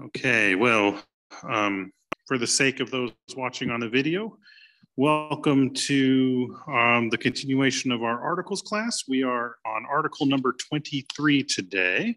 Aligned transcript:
Okay, 0.00 0.54
well, 0.54 1.02
um, 1.42 1.90
for 2.28 2.38
the 2.38 2.46
sake 2.46 2.78
of 2.78 2.88
those 2.92 3.10
watching 3.36 3.68
on 3.70 3.80
the 3.80 3.88
video, 3.88 4.38
welcome 4.96 5.74
to 5.74 6.56
um, 6.68 7.10
the 7.10 7.18
continuation 7.18 7.90
of 7.90 8.04
our 8.04 8.22
articles 8.22 8.62
class. 8.62 9.02
We 9.08 9.24
are 9.24 9.56
on 9.66 9.86
article 9.90 10.26
number 10.26 10.54
23 10.70 11.42
today, 11.42 12.16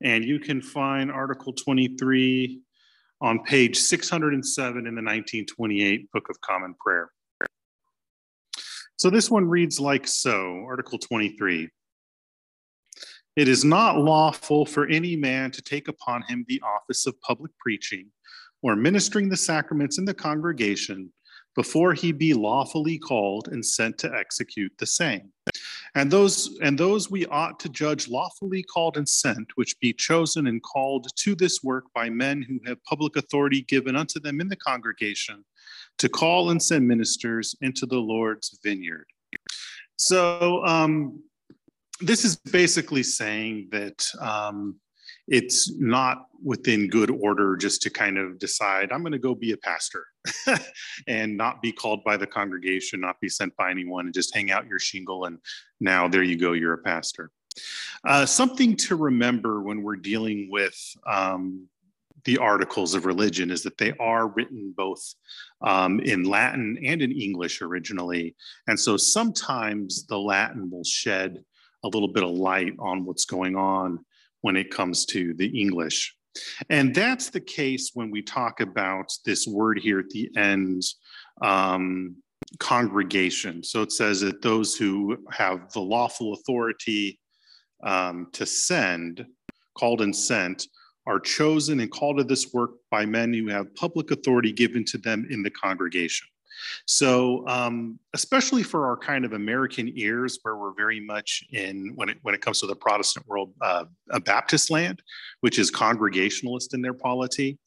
and 0.00 0.24
you 0.24 0.38
can 0.38 0.62
find 0.62 1.10
article 1.10 1.52
23 1.52 2.60
on 3.20 3.42
page 3.42 3.76
607 3.76 4.78
in 4.78 4.84
the 4.84 5.02
1928 5.02 6.12
Book 6.12 6.28
of 6.30 6.40
Common 6.42 6.76
Prayer. 6.78 7.10
So 8.94 9.10
this 9.10 9.28
one 9.28 9.48
reads 9.48 9.80
like 9.80 10.06
so, 10.06 10.62
Article 10.64 10.98
23. 10.98 11.70
It 13.36 13.48
is 13.48 13.64
not 13.64 13.98
lawful 13.98 14.66
for 14.66 14.86
any 14.86 15.16
man 15.16 15.50
to 15.52 15.62
take 15.62 15.88
upon 15.88 16.22
him 16.22 16.44
the 16.48 16.60
office 16.62 17.06
of 17.06 17.20
public 17.20 17.52
preaching 17.58 18.06
or 18.62 18.76
ministering 18.76 19.28
the 19.28 19.36
sacraments 19.36 19.98
in 19.98 20.04
the 20.04 20.14
congregation 20.14 21.12
before 21.56 21.94
he 21.94 22.12
be 22.12 22.32
lawfully 22.32 22.98
called 22.98 23.48
and 23.48 23.64
sent 23.64 23.98
to 23.98 24.14
execute 24.14 24.72
the 24.78 24.86
same. 24.86 25.32
And 25.94 26.10
those 26.10 26.58
and 26.62 26.78
those 26.78 27.10
we 27.10 27.26
ought 27.26 27.58
to 27.60 27.68
judge 27.68 28.08
lawfully 28.08 28.62
called 28.62 28.96
and 28.96 29.08
sent, 29.08 29.48
which 29.56 29.78
be 29.80 29.92
chosen 29.92 30.46
and 30.46 30.62
called 30.62 31.08
to 31.16 31.34
this 31.34 31.62
work 31.62 31.84
by 31.94 32.08
men 32.08 32.42
who 32.42 32.60
have 32.66 32.82
public 32.84 33.16
authority 33.16 33.62
given 33.62 33.96
unto 33.96 34.20
them 34.20 34.40
in 34.40 34.48
the 34.48 34.56
congregation, 34.56 35.44
to 35.98 36.08
call 36.08 36.50
and 36.50 36.62
send 36.62 36.86
ministers 36.86 37.56
into 37.62 37.86
the 37.86 37.98
Lord's 37.98 38.58
vineyard. 38.62 39.06
So 39.96 40.64
um, 40.64 41.22
this 42.00 42.24
is 42.24 42.36
basically 42.36 43.02
saying 43.02 43.68
that 43.72 44.06
um, 44.20 44.76
it's 45.28 45.72
not 45.78 46.26
within 46.42 46.88
good 46.88 47.10
order 47.10 47.56
just 47.56 47.82
to 47.82 47.90
kind 47.90 48.18
of 48.18 48.38
decide 48.38 48.90
i'm 48.92 49.02
going 49.02 49.12
to 49.12 49.18
go 49.18 49.34
be 49.34 49.52
a 49.52 49.56
pastor 49.56 50.06
and 51.06 51.36
not 51.36 51.60
be 51.60 51.70
called 51.70 52.02
by 52.04 52.16
the 52.16 52.26
congregation 52.26 53.00
not 53.00 53.20
be 53.20 53.28
sent 53.28 53.54
by 53.56 53.70
anyone 53.70 54.06
and 54.06 54.14
just 54.14 54.34
hang 54.34 54.50
out 54.50 54.66
your 54.66 54.78
shingle 54.78 55.26
and 55.26 55.38
now 55.80 56.08
there 56.08 56.22
you 56.22 56.36
go 56.36 56.52
you're 56.52 56.74
a 56.74 56.78
pastor 56.78 57.30
uh, 58.06 58.24
something 58.24 58.76
to 58.76 58.96
remember 58.96 59.62
when 59.62 59.82
we're 59.82 59.96
dealing 59.96 60.48
with 60.50 60.76
um, 61.06 61.68
the 62.24 62.38
articles 62.38 62.94
of 62.94 63.06
religion 63.06 63.50
is 63.50 63.62
that 63.62 63.78
they 63.78 63.92
are 63.98 64.28
written 64.28 64.72
both 64.76 65.14
um, 65.62 66.00
in 66.00 66.24
Latin 66.24 66.78
and 66.84 67.02
in 67.02 67.12
English 67.12 67.62
originally. 67.62 68.34
And 68.66 68.78
so 68.78 68.96
sometimes 68.96 70.06
the 70.06 70.18
Latin 70.18 70.70
will 70.70 70.84
shed 70.84 71.42
a 71.84 71.88
little 71.88 72.08
bit 72.08 72.22
of 72.22 72.30
light 72.30 72.74
on 72.78 73.04
what's 73.04 73.24
going 73.24 73.56
on 73.56 74.04
when 74.42 74.56
it 74.56 74.70
comes 74.70 75.04
to 75.06 75.34
the 75.34 75.46
English. 75.46 76.14
And 76.68 76.94
that's 76.94 77.30
the 77.30 77.40
case 77.40 77.90
when 77.94 78.10
we 78.10 78.22
talk 78.22 78.60
about 78.60 79.12
this 79.24 79.46
word 79.46 79.78
here 79.78 79.98
at 79.98 80.10
the 80.10 80.30
end, 80.36 80.82
um, 81.42 82.16
congregation. 82.58 83.62
So 83.62 83.82
it 83.82 83.92
says 83.92 84.20
that 84.20 84.42
those 84.42 84.76
who 84.76 85.18
have 85.30 85.72
the 85.72 85.80
lawful 85.80 86.34
authority 86.34 87.18
um, 87.82 88.28
to 88.32 88.46
send, 88.46 89.24
called 89.76 90.02
and 90.02 90.14
sent, 90.14 90.66
are 91.06 91.20
chosen 91.20 91.80
and 91.80 91.90
called 91.90 92.18
to 92.18 92.24
this 92.24 92.52
work 92.52 92.70
by 92.90 93.06
men 93.06 93.32
who 93.32 93.48
have 93.48 93.74
public 93.74 94.10
authority 94.10 94.52
given 94.52 94.84
to 94.84 94.98
them 94.98 95.26
in 95.30 95.42
the 95.42 95.50
congregation. 95.50 96.26
So, 96.86 97.46
um, 97.46 97.98
especially 98.14 98.62
for 98.62 98.86
our 98.86 98.96
kind 98.96 99.24
of 99.24 99.32
American 99.32 99.90
ears, 99.94 100.38
where 100.42 100.56
we're 100.56 100.74
very 100.74 101.00
much 101.00 101.44
in 101.52 101.92
when 101.94 102.08
it 102.08 102.18
when 102.22 102.34
it 102.34 102.40
comes 102.40 102.60
to 102.60 102.66
the 102.66 102.76
Protestant 102.76 103.26
world, 103.28 103.52
uh, 103.60 103.84
a 104.10 104.20
Baptist 104.20 104.70
land, 104.70 105.02
which 105.40 105.58
is 105.58 105.70
congregationalist 105.70 106.74
in 106.74 106.82
their 106.82 106.94
polity, 106.94 107.58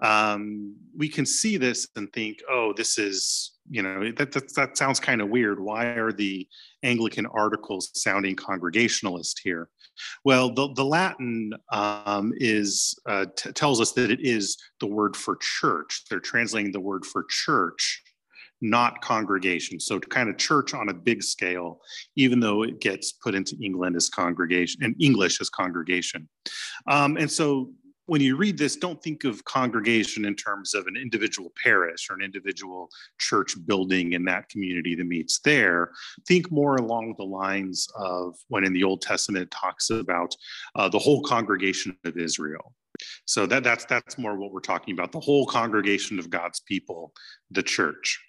um, 0.00 0.74
we 0.96 1.08
can 1.08 1.26
see 1.26 1.56
this 1.56 1.88
and 1.96 2.12
think, 2.12 2.40
oh, 2.48 2.72
this 2.76 2.98
is 2.98 3.52
you 3.70 3.82
know 3.82 4.10
that 4.16 4.32
that, 4.32 4.54
that 4.54 4.76
sounds 4.76 4.98
kind 4.98 5.20
of 5.20 5.28
weird. 5.28 5.60
Why 5.60 5.86
are 5.86 6.12
the 6.12 6.48
Anglican 6.82 7.26
articles 7.26 7.90
sounding 7.94 8.36
congregationalist 8.36 9.40
here? 9.42 9.68
Well, 10.24 10.52
the, 10.52 10.72
the 10.74 10.84
Latin 10.84 11.52
um, 11.70 12.32
is 12.36 12.98
uh, 13.06 13.26
t- 13.36 13.52
tells 13.52 13.80
us 13.80 13.92
that 13.92 14.10
it 14.10 14.20
is 14.20 14.56
the 14.80 14.86
word 14.86 15.16
for 15.16 15.36
church. 15.36 16.04
They're 16.08 16.20
translating 16.20 16.72
the 16.72 16.80
word 16.80 17.04
for 17.04 17.24
church 17.28 18.02
not 18.62 19.02
congregation. 19.02 19.78
So 19.80 19.98
kind 19.98 20.30
of 20.30 20.38
church 20.38 20.72
on 20.72 20.88
a 20.88 20.94
big 20.94 21.22
scale, 21.22 21.80
even 22.16 22.40
though 22.40 22.62
it 22.62 22.80
gets 22.80 23.12
put 23.12 23.34
into 23.34 23.56
England 23.60 23.96
as 23.96 24.08
congregation 24.08 24.82
and 24.84 24.94
English 25.00 25.40
as 25.40 25.50
congregation. 25.50 26.28
Um, 26.86 27.16
and 27.16 27.30
so 27.30 27.72
when 28.06 28.20
you 28.20 28.36
read 28.36 28.58
this, 28.58 28.76
don't 28.76 29.02
think 29.02 29.24
of 29.24 29.44
congregation 29.44 30.24
in 30.24 30.34
terms 30.34 30.74
of 30.74 30.86
an 30.86 30.96
individual 30.96 31.52
parish 31.62 32.10
or 32.10 32.14
an 32.14 32.22
individual 32.22 32.88
church 33.18 33.54
building 33.66 34.12
in 34.12 34.24
that 34.24 34.48
community 34.48 34.94
that 34.94 35.06
meets 35.06 35.38
there. 35.40 35.92
Think 36.26 36.50
more 36.50 36.76
along 36.76 37.14
the 37.16 37.24
lines 37.24 37.88
of 37.96 38.34
when 38.48 38.64
in 38.64 38.72
the 38.72 38.84
Old 38.84 39.02
Testament 39.02 39.44
it 39.44 39.50
talks 39.50 39.90
about 39.90 40.34
uh, 40.74 40.88
the 40.88 40.98
whole 40.98 41.22
congregation 41.22 41.96
of 42.04 42.16
Israel. 42.16 42.74
So 43.24 43.46
that, 43.46 43.64
that's 43.64 43.84
that's 43.86 44.18
more 44.18 44.36
what 44.36 44.52
we're 44.52 44.60
talking 44.60 44.94
about, 44.94 45.12
the 45.12 45.20
whole 45.20 45.46
congregation 45.46 46.18
of 46.18 46.28
God's 46.28 46.60
people, 46.60 47.12
the 47.50 47.62
church. 47.62 48.20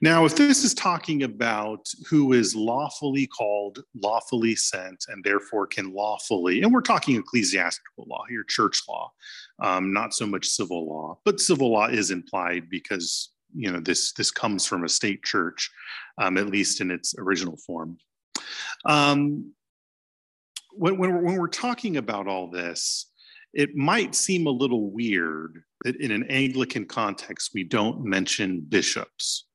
Now, 0.00 0.24
if 0.24 0.36
this 0.36 0.64
is 0.64 0.74
talking 0.74 1.22
about 1.22 1.88
who 2.08 2.32
is 2.32 2.54
lawfully 2.54 3.26
called, 3.26 3.82
lawfully 3.94 4.56
sent, 4.56 5.04
and 5.08 5.22
therefore 5.22 5.66
can 5.66 5.92
lawfully, 5.92 6.62
and 6.62 6.72
we're 6.72 6.80
talking 6.80 7.16
ecclesiastical 7.16 8.06
law 8.08 8.24
here, 8.28 8.44
church 8.44 8.82
law, 8.88 9.12
um, 9.60 9.92
not 9.92 10.14
so 10.14 10.26
much 10.26 10.46
civil 10.46 10.88
law, 10.88 11.18
but 11.24 11.40
civil 11.40 11.72
law 11.72 11.86
is 11.86 12.10
implied 12.10 12.68
because 12.70 13.30
you 13.54 13.70
know 13.70 13.80
this 13.80 14.12
this 14.14 14.30
comes 14.30 14.64
from 14.64 14.84
a 14.84 14.88
state 14.88 15.22
church, 15.22 15.70
um, 16.18 16.38
at 16.38 16.46
least 16.46 16.80
in 16.80 16.90
its 16.90 17.14
original 17.18 17.56
form. 17.56 17.98
Um, 18.86 19.52
when, 20.74 20.96
when, 20.96 21.22
when 21.22 21.36
we're 21.36 21.48
talking 21.48 21.98
about 21.98 22.26
all 22.26 22.50
this, 22.50 23.10
it 23.52 23.76
might 23.76 24.14
seem 24.14 24.46
a 24.46 24.50
little 24.50 24.90
weird 24.90 25.62
that 25.84 25.96
in 25.96 26.10
an 26.10 26.24
Anglican 26.30 26.86
context 26.86 27.50
we 27.54 27.64
don't 27.64 28.04
mention 28.04 28.60
bishops. 28.60 29.46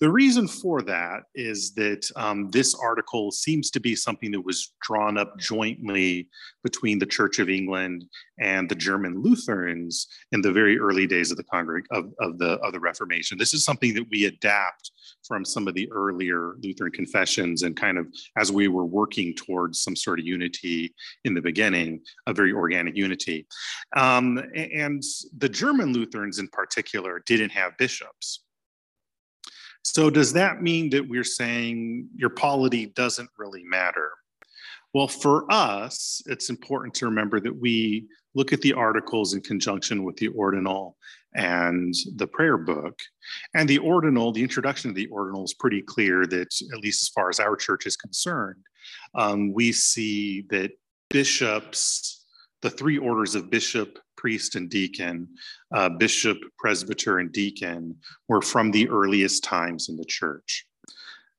The 0.00 0.10
reason 0.10 0.46
for 0.46 0.80
that 0.82 1.24
is 1.34 1.74
that 1.74 2.08
um, 2.14 2.50
this 2.50 2.74
article 2.74 3.32
seems 3.32 3.68
to 3.72 3.80
be 3.80 3.96
something 3.96 4.30
that 4.30 4.40
was 4.40 4.72
drawn 4.80 5.18
up 5.18 5.36
jointly 5.38 6.28
between 6.62 7.00
the 7.00 7.06
Church 7.06 7.40
of 7.40 7.48
England 7.48 8.04
and 8.40 8.68
the 8.68 8.76
German 8.76 9.20
Lutherans 9.20 10.06
in 10.30 10.40
the 10.40 10.52
very 10.52 10.78
early 10.78 11.06
days 11.08 11.32
of 11.32 11.36
the 11.36 11.44
congreg- 11.44 11.86
of, 11.90 12.12
of 12.20 12.38
the 12.38 12.60
of 12.60 12.72
the 12.72 12.78
Reformation. 12.78 13.38
This 13.38 13.52
is 13.52 13.64
something 13.64 13.92
that 13.94 14.06
we 14.10 14.26
adapt 14.26 14.92
from 15.26 15.44
some 15.44 15.66
of 15.66 15.74
the 15.74 15.90
earlier 15.90 16.54
Lutheran 16.62 16.92
confessions, 16.92 17.64
and 17.64 17.76
kind 17.76 17.98
of 17.98 18.06
as 18.36 18.52
we 18.52 18.68
were 18.68 18.86
working 18.86 19.34
towards 19.34 19.80
some 19.80 19.96
sort 19.96 20.20
of 20.20 20.26
unity 20.26 20.94
in 21.24 21.34
the 21.34 21.42
beginning, 21.42 22.00
a 22.28 22.32
very 22.32 22.52
organic 22.52 22.96
unity. 22.96 23.46
Um, 23.96 24.40
and 24.54 25.02
the 25.38 25.48
German 25.48 25.92
Lutherans, 25.92 26.38
in 26.38 26.46
particular, 26.48 27.22
didn't 27.26 27.50
have 27.50 27.76
bishops. 27.78 28.44
So 29.94 30.10
does 30.10 30.34
that 30.34 30.62
mean 30.62 30.90
that 30.90 31.08
we're 31.08 31.24
saying 31.24 32.08
your 32.14 32.28
polity 32.28 32.86
doesn't 32.86 33.30
really 33.38 33.64
matter? 33.64 34.10
Well, 34.92 35.08
for 35.08 35.50
us, 35.50 36.20
it's 36.26 36.50
important 36.50 36.92
to 36.94 37.06
remember 37.06 37.40
that 37.40 37.58
we 37.58 38.06
look 38.34 38.52
at 38.52 38.60
the 38.60 38.74
articles 38.74 39.32
in 39.32 39.40
conjunction 39.40 40.04
with 40.04 40.16
the 40.16 40.28
ordinal 40.28 40.98
and 41.34 41.94
the 42.16 42.26
prayer 42.26 42.58
book. 42.58 42.98
And 43.54 43.66
the 43.66 43.78
ordinal, 43.78 44.30
the 44.30 44.42
introduction 44.42 44.90
of 44.90 44.94
the 44.94 45.08
ordinal 45.08 45.44
is 45.44 45.54
pretty 45.54 45.80
clear 45.80 46.26
that, 46.26 46.48
at 46.72 46.80
least 46.80 47.02
as 47.02 47.08
far 47.08 47.30
as 47.30 47.40
our 47.40 47.56
church 47.56 47.86
is 47.86 47.96
concerned, 47.96 48.62
um, 49.14 49.54
we 49.54 49.72
see 49.72 50.42
that 50.50 50.72
bishops, 51.08 52.17
the 52.62 52.70
three 52.70 52.98
orders 52.98 53.34
of 53.34 53.50
bishop, 53.50 53.98
priest 54.16 54.56
and 54.56 54.68
deacon, 54.68 55.28
uh, 55.74 55.88
bishop, 55.88 56.38
presbyter, 56.58 57.18
and 57.18 57.32
deacon 57.32 57.96
were 58.28 58.42
from 58.42 58.70
the 58.70 58.88
earliest 58.88 59.44
times 59.44 59.88
in 59.88 59.96
the 59.96 60.04
church. 60.04 60.66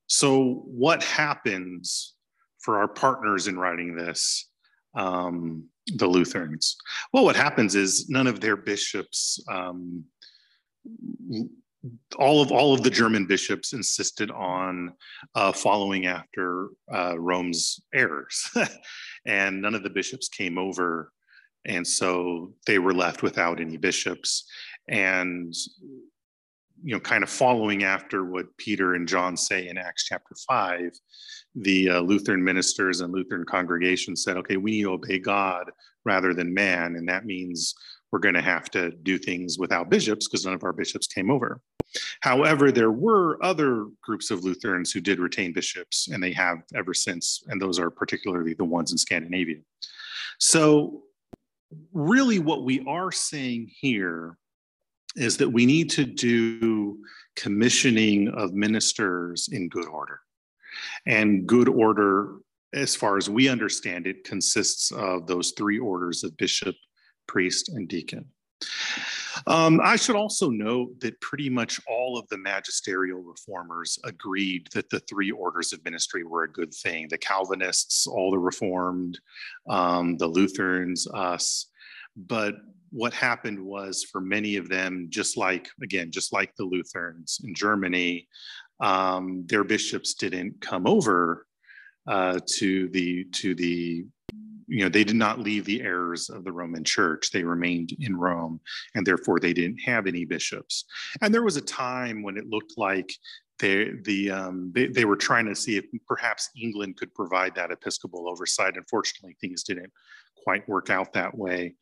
So, 0.07 0.63
what 0.65 1.03
happens 1.03 2.15
for 2.59 2.79
our 2.79 2.87
partners 2.87 3.47
in 3.47 3.59
writing 3.59 3.95
this, 3.95 4.49
um, 4.95 5.65
the 5.87 6.07
Lutherans? 6.07 6.77
Well, 7.13 7.25
what 7.25 7.35
happens 7.35 7.75
is 7.75 8.09
none 8.09 8.27
of 8.27 8.39
their 8.39 8.55
bishops. 8.55 9.43
Um, 9.49 10.05
all 12.17 12.41
of 12.41 12.51
all 12.51 12.73
of 12.73 12.83
the 12.83 12.89
German 12.89 13.25
bishops 13.25 13.73
insisted 13.73 14.31
on 14.31 14.93
uh, 15.35 15.51
following 15.51 16.07
after 16.07 16.69
uh, 16.93 17.17
Rome's 17.17 17.79
errors, 17.93 18.49
and 19.25 19.61
none 19.61 19.75
of 19.75 19.83
the 19.83 19.89
bishops 19.89 20.27
came 20.27 20.57
over 20.57 21.11
and 21.65 21.85
so 21.85 22.53
they 22.65 22.79
were 22.79 22.93
left 22.93 23.23
without 23.23 23.59
any 23.59 23.77
bishops. 23.77 24.45
And 24.87 25.53
you 26.81 26.93
know, 26.95 26.99
kind 26.99 27.23
of 27.23 27.29
following 27.29 27.83
after 27.83 28.23
what 28.23 28.55
Peter 28.57 28.93
and 28.93 29.07
John 29.07 29.35
say 29.35 29.67
in 29.67 29.77
Acts 29.77 30.05
chapter 30.05 30.33
5, 30.47 30.91
the 31.55 31.89
uh, 31.89 31.99
Lutheran 31.99 32.41
ministers 32.41 33.01
and 33.01 33.13
Lutheran 33.13 33.45
congregations 33.45 34.23
said, 34.23 34.37
okay, 34.37 34.55
we 34.55 34.71
need 34.71 34.83
to 34.83 34.93
obey 34.93 35.19
God 35.19 35.69
rather 36.05 36.33
than 36.33 36.53
man. 36.53 36.95
And 36.95 37.07
that 37.09 37.25
means 37.25 37.75
we're 38.11 38.19
going 38.19 38.35
to 38.35 38.41
have 38.41 38.69
to 38.71 38.91
do 38.91 39.17
things 39.17 39.57
without 39.59 39.89
bishops 39.89 40.27
because 40.27 40.45
none 40.45 40.53
of 40.53 40.63
our 40.63 40.73
bishops 40.73 41.07
came 41.07 41.29
over. 41.29 41.61
However, 42.21 42.71
there 42.71 42.91
were 42.91 43.43
other 43.43 43.87
groups 44.03 44.31
of 44.31 44.43
Lutherans 44.43 44.91
who 44.91 45.01
did 45.01 45.19
retain 45.19 45.53
bishops, 45.53 46.07
and 46.07 46.21
they 46.21 46.33
have 46.33 46.59
ever 46.75 46.93
since, 46.93 47.43
and 47.47 47.61
those 47.61 47.79
are 47.79 47.89
particularly 47.89 48.53
the 48.53 48.65
ones 48.65 48.91
in 48.91 48.97
Scandinavia. 48.97 49.57
So, 50.39 51.03
really, 51.93 52.39
what 52.39 52.63
we 52.63 52.83
are 52.87 53.11
saying 53.11 53.69
here 53.79 54.37
is 55.15 55.37
that 55.37 55.49
we 55.49 55.65
need 55.65 55.89
to 55.91 56.05
do 56.05 56.99
commissioning 57.35 58.29
of 58.29 58.53
ministers 58.53 59.49
in 59.51 59.69
good 59.69 59.87
order. 59.87 60.19
And 61.05 61.47
good 61.47 61.67
order, 61.67 62.37
as 62.73 62.95
far 62.95 63.17
as 63.17 63.29
we 63.29 63.49
understand 63.49 64.07
it, 64.07 64.23
consists 64.23 64.91
of 64.91 65.25
those 65.27 65.53
three 65.57 65.79
orders 65.79 66.23
of 66.23 66.37
bishop, 66.37 66.75
priest, 67.29 67.69
and 67.69 67.87
deacon. 67.87 68.25
Um, 69.47 69.79
I 69.81 69.95
should 69.95 70.15
also 70.15 70.49
note 70.49 70.99
that 70.99 71.21
pretty 71.21 71.49
much 71.49 71.79
all 71.87 72.17
of 72.17 72.27
the 72.27 72.37
magisterial 72.37 73.21
reformers 73.21 73.97
agreed 74.03 74.67
that 74.73 74.89
the 74.89 74.99
three 75.01 75.31
orders 75.31 75.71
of 75.71 75.83
ministry 75.85 76.23
were 76.23 76.43
a 76.43 76.51
good 76.51 76.73
thing. 76.73 77.07
The 77.07 77.17
Calvinists, 77.17 78.07
all 78.07 78.31
the 78.31 78.39
Reformed, 78.39 79.19
um, 79.69 80.17
the 80.17 80.27
Lutherans, 80.27 81.07
us. 81.13 81.67
But 82.17 82.55
what 82.91 83.13
happened 83.13 83.63
was 83.63 84.03
for 84.03 84.19
many 84.19 84.57
of 84.57 84.67
them, 84.67 85.07
just 85.09 85.37
like, 85.37 85.69
again, 85.81 86.11
just 86.11 86.33
like 86.33 86.55
the 86.55 86.65
Lutherans 86.65 87.39
in 87.43 87.53
Germany, 87.53 88.27
um, 88.81 89.45
their 89.45 89.63
bishops 89.63 90.15
didn't 90.15 90.59
come 90.59 90.87
over 90.87 91.45
uh, 92.07 92.39
to 92.57 92.89
the 92.89 93.25
to 93.25 93.53
the 93.55 94.05
you 94.69 94.83
know 94.83 94.89
they 94.89 95.03
did 95.03 95.15
not 95.15 95.39
leave 95.39 95.65
the 95.65 95.81
errors 95.81 96.29
of 96.29 96.43
the 96.43 96.51
roman 96.51 96.83
church. 96.83 97.31
They 97.31 97.43
remained 97.43 97.95
in 97.99 98.15
rome 98.15 98.59
and 98.95 99.05
therefore 99.05 99.39
they 99.39 99.53
didn't 99.53 99.79
have 99.79 100.07
any 100.07 100.25
bishops. 100.25 100.85
And 101.21 101.33
there 101.33 101.43
was 101.43 101.57
a 101.57 101.61
time 101.61 102.23
when 102.23 102.37
it 102.37 102.47
looked 102.47 102.73
like 102.77 103.11
they, 103.59 103.91
the, 104.03 104.31
um, 104.31 104.71
they, 104.73 104.87
they 104.87 105.03
were 105.03 105.17
trying 105.17 105.45
to 105.47 105.55
see 105.55 105.75
if 105.75 105.85
perhaps 106.07 106.49
england 106.61 106.95
could 106.95 107.13
provide 107.13 107.53
that 107.55 107.71
episcopal 107.71 108.29
oversight. 108.29 108.77
Unfortunately 108.77 109.35
things 109.41 109.63
didn't 109.63 109.91
quite 110.43 110.67
work 110.69 110.89
out 110.89 111.11
that 111.13 111.37
way. 111.37 111.73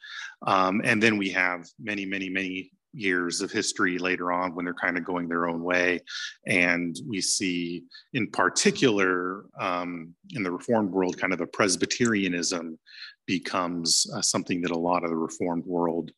Um, 0.45 0.81
and 0.83 1.01
then 1.01 1.18
we 1.18 1.30
have 1.30 1.68
many 1.80 2.06
many 2.06 2.30
many 2.30 2.72
years 2.97 3.41
of 3.41 3.51
history 3.51 3.97
later 3.97 4.31
on 4.31 4.55
when 4.55 4.65
they're 4.65 4.73
kind 4.73 4.97
of 4.97 5.05
going 5.05 5.27
their 5.27 5.47
own 5.47 5.63
way. 5.63 6.01
And 6.45 6.95
we 7.07 7.21
see, 7.21 7.83
in 8.13 8.29
particular, 8.31 9.45
um, 9.59 10.13
in 10.31 10.44
the 10.44 10.51
Reformed 10.51 10.91
world, 10.91 11.17
kind 11.17 11.33
of 11.33 11.41
a 11.41 11.47
Presbyterianism 11.47 12.77
becomes 13.25 14.07
uh, 14.15 14.21
something 14.21 14.61
that 14.61 14.71
a 14.71 14.77
lot 14.77 15.03
of 15.03 15.09
the 15.09 15.15
Reformed 15.15 15.65
world 15.65 16.11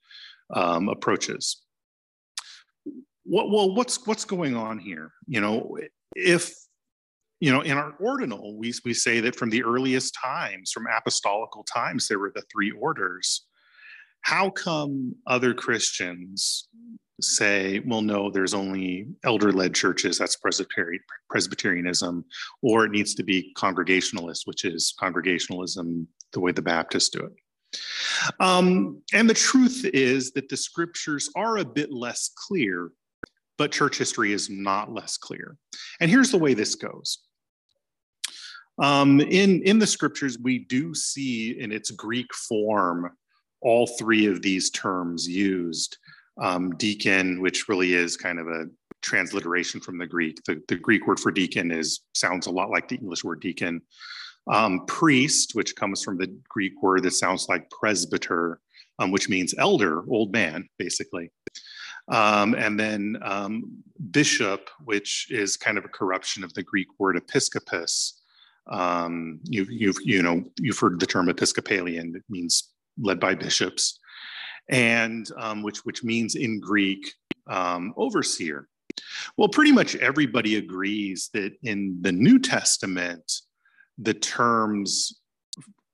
um, 0.53 0.89
approaches. 0.89 1.63
What, 3.23 3.51
well, 3.51 3.75
what's 3.75 4.07
what's 4.07 4.25
going 4.25 4.55
on 4.55 4.79
here? 4.79 5.11
You 5.27 5.41
know, 5.41 5.77
if 6.15 6.53
you 7.39 7.51
know, 7.51 7.61
in 7.61 7.77
our 7.77 7.93
ordinal, 7.99 8.57
we, 8.57 8.73
we 8.83 8.93
say 8.93 9.21
that 9.21 9.35
from 9.35 9.49
the 9.49 9.63
earliest 9.63 10.13
times, 10.21 10.71
from 10.71 10.87
apostolical 10.87 11.63
times, 11.63 12.07
there 12.07 12.19
were 12.19 12.31
the 12.35 12.43
three 12.51 12.71
orders 12.71 13.45
how 14.21 14.49
come 14.49 15.15
other 15.27 15.53
Christians 15.53 16.67
say, 17.21 17.81
well, 17.85 18.01
no, 18.01 18.29
there's 18.29 18.53
only 18.53 19.07
elder 19.23 19.51
led 19.51 19.73
churches, 19.75 20.17
that's 20.17 20.35
Presbyterian, 20.35 21.01
Presbyterianism, 21.29 22.25
or 22.61 22.85
it 22.85 22.91
needs 22.91 23.13
to 23.15 23.23
be 23.23 23.51
Congregationalist, 23.57 24.43
which 24.45 24.65
is 24.65 24.93
Congregationalism 24.99 26.07
the 26.33 26.39
way 26.39 26.51
the 26.51 26.61
Baptists 26.61 27.09
do 27.09 27.19
it? 27.19 27.33
Um, 28.39 29.01
and 29.13 29.29
the 29.29 29.33
truth 29.33 29.85
is 29.93 30.31
that 30.31 30.49
the 30.49 30.57
scriptures 30.57 31.29
are 31.35 31.57
a 31.57 31.65
bit 31.65 31.91
less 31.91 32.31
clear, 32.35 32.91
but 33.57 33.71
church 33.71 33.97
history 33.97 34.33
is 34.33 34.49
not 34.49 34.91
less 34.91 35.17
clear. 35.17 35.57
And 35.99 36.09
here's 36.09 36.31
the 36.31 36.39
way 36.39 36.53
this 36.53 36.75
goes. 36.75 37.19
Um, 38.81 39.19
in, 39.19 39.61
in 39.63 39.77
the 39.77 39.87
scriptures, 39.87 40.37
we 40.39 40.59
do 40.59 40.95
see 40.95 41.59
in 41.59 41.71
its 41.71 41.91
Greek 41.91 42.33
form 42.33 43.11
all 43.61 43.87
three 43.87 44.25
of 44.25 44.41
these 44.41 44.69
terms 44.69 45.27
used. 45.27 45.97
Um, 46.41 46.71
deacon, 46.77 47.41
which 47.41 47.67
really 47.67 47.93
is 47.93 48.15
kind 48.15 48.39
of 48.39 48.47
a 48.47 48.67
transliteration 49.01 49.81
from 49.81 49.97
the 49.97 50.07
Greek. 50.07 50.41
The, 50.45 50.61
the 50.67 50.75
Greek 50.75 51.05
word 51.05 51.19
for 51.19 51.31
deacon 51.31 51.71
is 51.71 52.01
sounds 52.13 52.47
a 52.47 52.51
lot 52.51 52.69
like 52.69 52.87
the 52.87 52.95
English 52.95 53.23
word 53.23 53.41
deacon. 53.41 53.81
Um, 54.49 54.85
priest, 54.87 55.51
which 55.53 55.75
comes 55.75 56.03
from 56.03 56.17
the 56.17 56.33
Greek 56.47 56.81
word 56.81 57.03
that 57.03 57.11
sounds 57.11 57.47
like 57.49 57.69
presbyter, 57.69 58.59
um, 58.99 59.11
which 59.11 59.29
means 59.29 59.53
elder, 59.57 60.03
old 60.09 60.31
man, 60.31 60.67
basically. 60.77 61.29
Um, 62.09 62.55
and 62.55 62.79
then 62.79 63.17
um, 63.21 63.83
bishop, 64.11 64.69
which 64.83 65.27
is 65.29 65.57
kind 65.57 65.77
of 65.77 65.85
a 65.85 65.89
corruption 65.89 66.43
of 66.43 66.53
the 66.53 66.63
Greek 66.63 66.87
word 66.97 67.15
episcopus. 67.15 68.21
Um, 68.71 69.39
you've, 69.43 69.69
you've, 69.69 69.97
you 70.03 70.21
know, 70.23 70.43
you've 70.59 70.79
heard 70.79 70.99
the 70.99 71.05
term 71.05 71.29
Episcopalian. 71.29 72.15
It 72.15 72.23
means 72.29 72.68
led 73.01 73.19
by 73.19 73.35
bishops, 73.35 73.99
and 74.69 75.29
um, 75.37 75.63
which 75.63 75.79
which 75.85 76.03
means 76.03 76.35
in 76.35 76.59
Greek 76.59 77.13
um, 77.47 77.93
overseer. 77.97 78.67
Well, 79.37 79.49
pretty 79.49 79.71
much 79.71 79.95
everybody 79.95 80.55
agrees 80.55 81.29
that 81.33 81.53
in 81.63 81.97
the 82.01 82.11
New 82.11 82.39
Testament, 82.39 83.31
the 83.97 84.13
terms 84.13 85.21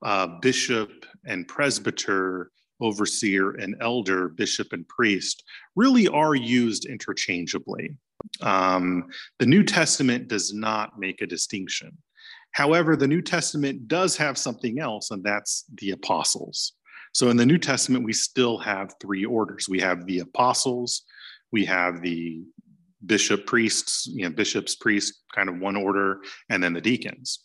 uh, 0.04 0.28
bishop 0.42 0.92
and 1.25 1.48
presbyter, 1.48 2.52
overseer 2.81 3.52
and 3.52 3.75
elder, 3.81 4.30
bishop 4.30 4.74
and 4.74 4.88
priest 4.88 5.44
really 5.75 6.07
are 6.07 6.36
used 6.36 6.86
interchangeably. 6.86 7.96
Um, 8.42 9.06
the 9.40 9.46
New 9.46 9.63
Testament 9.63 10.28
does 10.28 10.54
not 10.54 11.00
make 11.00 11.22
a 11.22 11.28
distinction. 11.28 11.98
However, 12.52 12.96
the 12.96 13.07
New 13.07 13.22
Testament 13.22 13.88
does 13.88 14.16
have 14.18 14.38
something 14.38 14.80
else, 14.80 15.12
and 15.12 15.24
that's 15.24 15.66
the 15.75 15.92
apostles. 15.92 16.74
So 17.15 17.29
in 17.29 17.38
the 17.38 17.45
New 17.45 17.57
Testament, 17.57 18.03
we 18.03 18.12
still 18.12 18.57
have 18.57 18.95
three 19.00 19.23
orders. 19.23 19.69
We 19.69 19.79
have 19.79 20.06
the 20.06 20.19
apostles, 20.19 21.03
we 21.50 21.63
have 21.63 22.01
the 22.01 22.44
bishop 23.06 23.45
priests, 23.45 24.06
you 24.07 24.25
know, 24.25 24.35
bishops, 24.35 24.75
priests, 24.75 25.23
kind 25.33 25.47
of 25.47 25.59
one 25.59 25.78
order, 25.78 26.19
and 26.49 26.61
then 26.61 26.73
the 26.73 26.81
deacons. 26.81 27.40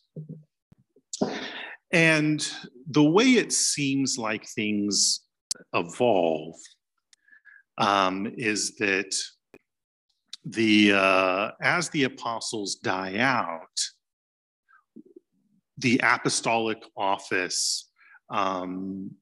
And 1.93 2.45
the 2.91 3.05
way 3.05 3.35
it 3.35 3.53
seems 3.53 4.19
like 4.19 4.45
things 4.45 5.21
evolve 5.73 6.57
um, 7.79 8.35
is 8.37 8.75
that 8.79 9.15
the 10.45 10.95
uh, 10.95 11.51
as 11.63 11.91
the 11.91 12.03
apostles 12.03 12.75
die 12.75 13.19
out, 13.19 13.79
the 15.79 16.01
apostolic 16.03 16.83
office 16.97 17.89
um, 18.31 19.13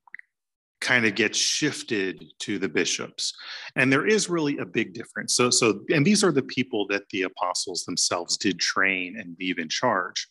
kind 0.80 1.04
of 1.04 1.14
gets 1.14 1.38
shifted 1.38 2.24
to 2.40 2.58
the 2.58 2.68
bishops. 2.68 3.32
And 3.76 3.92
there 3.92 4.06
is 4.06 4.30
really 4.30 4.58
a 4.58 4.66
big 4.66 4.94
difference. 4.94 5.34
So 5.34 5.50
so 5.50 5.80
and 5.90 6.06
these 6.06 6.22
are 6.22 6.32
the 6.32 6.42
people 6.42 6.86
that 6.88 7.08
the 7.10 7.22
apostles 7.22 7.84
themselves 7.84 8.36
did 8.36 8.58
train 8.58 9.18
and 9.18 9.36
leave 9.38 9.58
in 9.58 9.68
charge. 9.68 10.28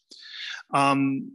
Um, 0.74 1.32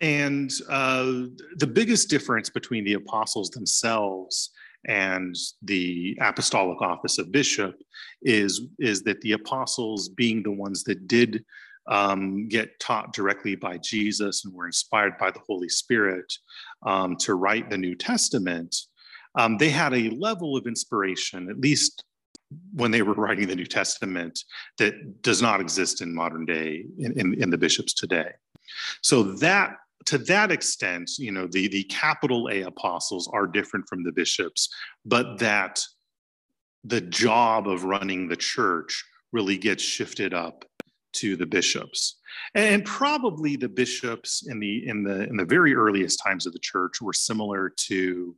and 0.00 0.50
uh, 0.68 1.12
the 1.56 1.66
biggest 1.66 2.08
difference 2.08 2.50
between 2.50 2.84
the 2.84 2.94
apostles 2.94 3.50
themselves 3.50 4.50
and 4.86 5.34
the 5.62 6.16
apostolic 6.20 6.80
office 6.80 7.18
of 7.18 7.32
bishop 7.32 7.74
is 8.22 8.68
is 8.78 9.02
that 9.02 9.20
the 9.20 9.32
apostles 9.32 10.08
being 10.08 10.42
the 10.42 10.50
ones 10.50 10.84
that 10.84 11.08
did 11.08 11.44
um, 11.88 12.48
get 12.48 12.78
taught 12.80 13.12
directly 13.12 13.54
by 13.54 13.78
Jesus 13.78 14.44
and 14.44 14.52
were 14.52 14.66
inspired 14.66 15.18
by 15.18 15.30
the 15.30 15.40
Holy 15.46 15.68
Spirit 15.68 16.32
um, 16.84 17.16
to 17.16 17.34
write 17.34 17.70
the 17.70 17.78
New 17.78 17.94
Testament, 17.94 18.74
um, 19.34 19.58
they 19.58 19.70
had 19.70 19.94
a 19.94 20.10
level 20.10 20.56
of 20.56 20.66
inspiration, 20.66 21.50
at 21.50 21.60
least 21.60 22.04
when 22.74 22.90
they 22.90 23.02
were 23.02 23.14
writing 23.14 23.48
the 23.48 23.56
New 23.56 23.66
Testament, 23.66 24.38
that 24.78 25.22
does 25.22 25.42
not 25.42 25.60
exist 25.60 26.00
in 26.00 26.14
modern 26.14 26.44
day 26.46 26.86
in, 26.98 27.18
in, 27.18 27.42
in 27.42 27.50
the 27.50 27.58
bishops 27.58 27.92
today. 27.92 28.30
So 29.02 29.22
that 29.22 29.76
to 30.06 30.18
that 30.18 30.52
extent, 30.52 31.10
you 31.18 31.32
know, 31.32 31.46
the, 31.46 31.68
the 31.68 31.82
capital 31.84 32.48
A 32.50 32.62
apostles 32.62 33.28
are 33.32 33.46
different 33.46 33.88
from 33.88 34.04
the 34.04 34.12
bishops, 34.12 34.68
but 35.04 35.38
that 35.38 35.80
the 36.84 37.00
job 37.00 37.68
of 37.68 37.84
running 37.84 38.28
the 38.28 38.36
church 38.36 39.04
really 39.32 39.58
gets 39.58 39.82
shifted 39.82 40.32
up 40.32 40.64
to 41.14 41.36
the 41.36 41.46
bishops. 41.46 42.15
And 42.54 42.84
probably 42.84 43.56
the 43.56 43.68
bishops 43.68 44.46
in 44.48 44.58
the 44.60 44.88
in 44.88 45.02
the 45.02 45.28
in 45.28 45.36
the 45.36 45.44
very 45.44 45.74
earliest 45.74 46.20
times 46.24 46.46
of 46.46 46.52
the 46.52 46.58
church 46.58 47.00
were 47.00 47.12
similar 47.12 47.72
to 47.88 48.36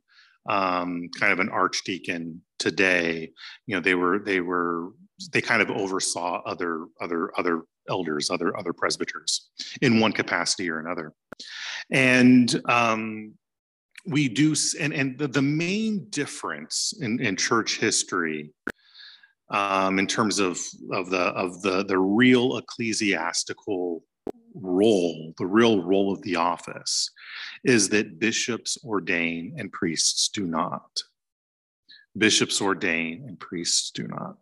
um, 0.49 1.09
kind 1.19 1.31
of 1.33 1.39
an 1.39 1.49
archdeacon 1.49 2.41
today. 2.57 3.31
You 3.65 3.75
know, 3.75 3.81
they 3.81 3.95
were 3.95 4.19
they 4.19 4.41
were 4.41 4.89
they 5.31 5.41
kind 5.41 5.61
of 5.61 5.69
oversaw 5.69 6.41
other 6.45 6.85
other 7.01 7.31
other 7.37 7.63
elders, 7.89 8.29
other 8.29 8.55
other 8.57 8.73
presbyters 8.73 9.49
in 9.81 9.99
one 9.99 10.13
capacity 10.13 10.69
or 10.69 10.79
another. 10.79 11.13
And 11.91 12.61
um, 12.65 13.33
we 14.05 14.29
do, 14.29 14.55
and, 14.79 14.93
and 14.93 15.17
the, 15.17 15.27
the 15.27 15.41
main 15.41 16.07
difference 16.09 16.93
in, 16.99 17.19
in 17.19 17.35
church 17.35 17.79
history 17.79 18.51
um, 19.51 19.99
in 19.99 20.07
terms 20.07 20.39
of, 20.39 20.59
of, 20.91 21.09
the, 21.09 21.19
of 21.19 21.61
the, 21.61 21.83
the 21.83 21.97
real 21.97 22.57
ecclesiastical 22.57 24.03
role, 24.53 25.33
the 25.37 25.45
real 25.45 25.83
role 25.83 26.11
of 26.11 26.21
the 26.21 26.35
office, 26.35 27.11
is 27.63 27.89
that 27.89 28.19
bishops 28.19 28.77
ordain 28.83 29.55
and 29.57 29.71
priests 29.71 30.29
do 30.29 30.45
not. 30.45 31.01
Bishops 32.17 32.59
ordain 32.61 33.23
and 33.27 33.39
priests 33.39 33.91
do 33.91 34.07
not. 34.07 34.35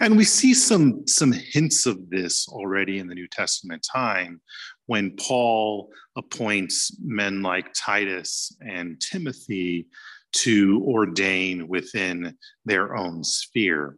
And 0.00 0.16
we 0.16 0.24
see 0.24 0.54
some 0.54 1.06
some 1.06 1.32
hints 1.32 1.86
of 1.86 2.10
this 2.10 2.48
already 2.48 2.98
in 2.98 3.06
the 3.06 3.14
new 3.14 3.28
testament 3.28 3.86
time 3.90 4.40
when 4.86 5.16
paul 5.16 5.88
appoints 6.16 6.94
men 7.00 7.40
like 7.40 7.72
titus 7.74 8.54
and 8.60 9.00
timothy 9.00 9.86
to 10.32 10.82
ordain 10.84 11.68
within 11.68 12.36
their 12.64 12.96
own 12.96 13.22
sphere 13.22 13.96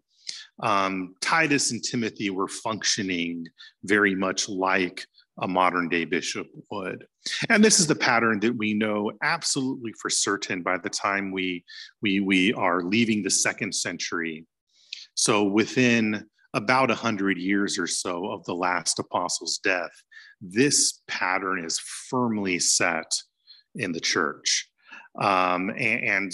um, 0.62 1.14
titus 1.20 1.72
and 1.72 1.82
timothy 1.82 2.30
were 2.30 2.48
functioning 2.48 3.44
very 3.84 4.14
much 4.14 4.48
like 4.48 5.06
a 5.40 5.48
modern 5.48 5.88
day 5.88 6.04
bishop 6.04 6.46
would. 6.70 7.06
And 7.48 7.64
this 7.64 7.80
is 7.80 7.86
the 7.86 7.94
pattern 7.94 8.40
that 8.40 8.56
we 8.56 8.74
know 8.74 9.12
absolutely 9.22 9.92
for 10.00 10.08
certain 10.08 10.62
by 10.62 10.78
the 10.78 10.90
time 10.90 11.32
we, 11.32 11.64
we, 12.02 12.20
we 12.20 12.52
are 12.52 12.82
leaving 12.82 13.22
the 13.22 13.30
second 13.30 13.74
century. 13.74 14.46
So 15.14 15.44
within 15.44 16.26
about 16.54 16.88
100 16.88 17.36
years 17.36 17.78
or 17.78 17.86
so 17.86 18.30
of 18.30 18.44
the 18.44 18.54
last 18.54 18.98
apostle's 18.98 19.58
death, 19.58 19.90
this 20.40 21.00
pattern 21.08 21.64
is 21.64 21.78
firmly 21.78 22.58
set 22.58 23.12
in 23.74 23.92
the 23.92 24.00
church. 24.00 24.68
Um, 25.20 25.70
and, 25.70 26.04
and 26.04 26.32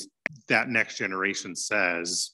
that 0.48 0.68
next 0.68 0.98
generation 0.98 1.56
says, 1.56 2.32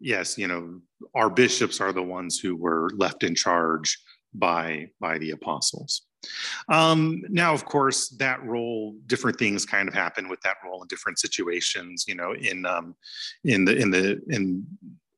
yes, 0.00 0.38
you 0.38 0.48
know, 0.48 0.80
our 1.14 1.30
bishops 1.30 1.80
are 1.80 1.92
the 1.92 2.02
ones 2.02 2.38
who 2.38 2.56
were 2.56 2.90
left 2.96 3.22
in 3.22 3.34
charge 3.34 3.98
by 4.34 4.88
by 5.00 5.18
the 5.18 5.30
apostles. 5.30 6.02
Um, 6.68 7.22
now, 7.28 7.52
of 7.52 7.64
course, 7.64 8.08
that 8.10 8.42
role, 8.44 8.94
different 9.06 9.38
things 9.38 9.66
kind 9.66 9.88
of 9.88 9.94
happen 9.94 10.28
with 10.28 10.40
that 10.42 10.56
role 10.64 10.80
in 10.82 10.88
different 10.88 11.18
situations. 11.18 12.04
You 12.06 12.14
know, 12.14 12.34
in 12.34 12.64
um, 12.66 12.94
in 13.44 13.64
the 13.64 13.76
in 13.76 13.90
the 13.90 14.20
in 14.28 14.66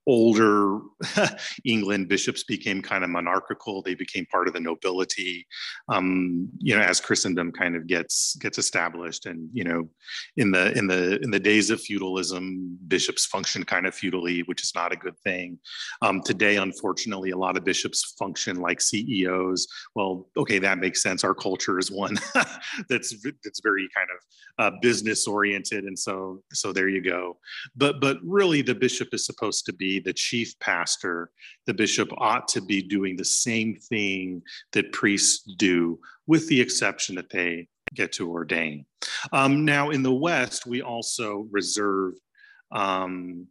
older 0.06 0.80
England, 1.64 2.08
bishops 2.08 2.44
became 2.44 2.82
kind 2.82 3.04
of 3.04 3.10
monarchical. 3.10 3.82
They 3.82 3.94
became 3.94 4.26
part 4.26 4.48
of 4.48 4.54
the 4.54 4.60
nobility. 4.60 5.46
Um, 5.88 6.48
you 6.58 6.76
know, 6.76 6.82
as 6.82 7.00
Christendom 7.00 7.52
kind 7.52 7.76
of 7.76 7.86
gets 7.86 8.36
gets 8.36 8.58
established, 8.58 9.26
and 9.26 9.48
you 9.52 9.64
know, 9.64 9.88
in 10.36 10.50
the 10.50 10.76
in 10.76 10.86
the 10.86 11.20
in 11.22 11.30
the 11.30 11.40
days 11.40 11.70
of 11.70 11.80
feudalism, 11.80 12.78
bishops 12.88 13.26
function 13.26 13.64
kind 13.64 13.86
of 13.86 13.94
feudally, 13.94 14.46
which 14.46 14.62
is 14.62 14.74
not 14.74 14.92
a 14.92 14.96
good 14.96 15.18
thing. 15.20 15.58
Um, 16.02 16.22
today, 16.22 16.56
unfortunately, 16.56 17.30
a 17.30 17.38
lot 17.38 17.56
of 17.56 17.64
bishops 17.64 18.14
function 18.18 18.56
like 18.56 18.80
CEOs. 18.80 19.66
Well, 19.94 20.28
okay, 20.36 20.58
that 20.58 20.78
makes 20.78 21.02
sense. 21.02 21.24
Our 21.24 21.34
culture 21.34 21.78
is 21.78 21.90
one 21.90 22.16
that's 22.88 23.14
that's 23.42 23.60
very 23.60 23.88
kind 23.94 24.08
of 24.10 24.74
uh, 24.74 24.76
business 24.82 25.26
oriented, 25.26 25.84
and 25.84 25.98
so 25.98 26.42
so 26.52 26.72
there 26.72 26.88
you 26.88 27.02
go. 27.02 27.38
But 27.76 28.00
but 28.00 28.18
really, 28.22 28.62
the 28.62 28.74
bishop 28.74 29.08
is 29.12 29.24
supposed 29.24 29.64
to 29.66 29.72
be 29.72 29.93
the 30.00 30.12
chief 30.12 30.58
pastor, 30.58 31.30
the 31.66 31.74
bishop 31.74 32.10
ought 32.18 32.48
to 32.48 32.60
be 32.60 32.82
doing 32.82 33.16
the 33.16 33.24
same 33.24 33.76
thing 33.76 34.42
that 34.72 34.92
priests 34.92 35.42
do, 35.56 35.98
with 36.26 36.48
the 36.48 36.60
exception 36.60 37.14
that 37.16 37.30
they 37.30 37.68
get 37.94 38.12
to 38.12 38.30
ordain. 38.30 38.84
Um, 39.32 39.64
now, 39.64 39.90
in 39.90 40.02
the 40.02 40.14
West, 40.14 40.66
we 40.66 40.82
also 40.82 41.46
reserve 41.50 42.14
um, 42.72 43.46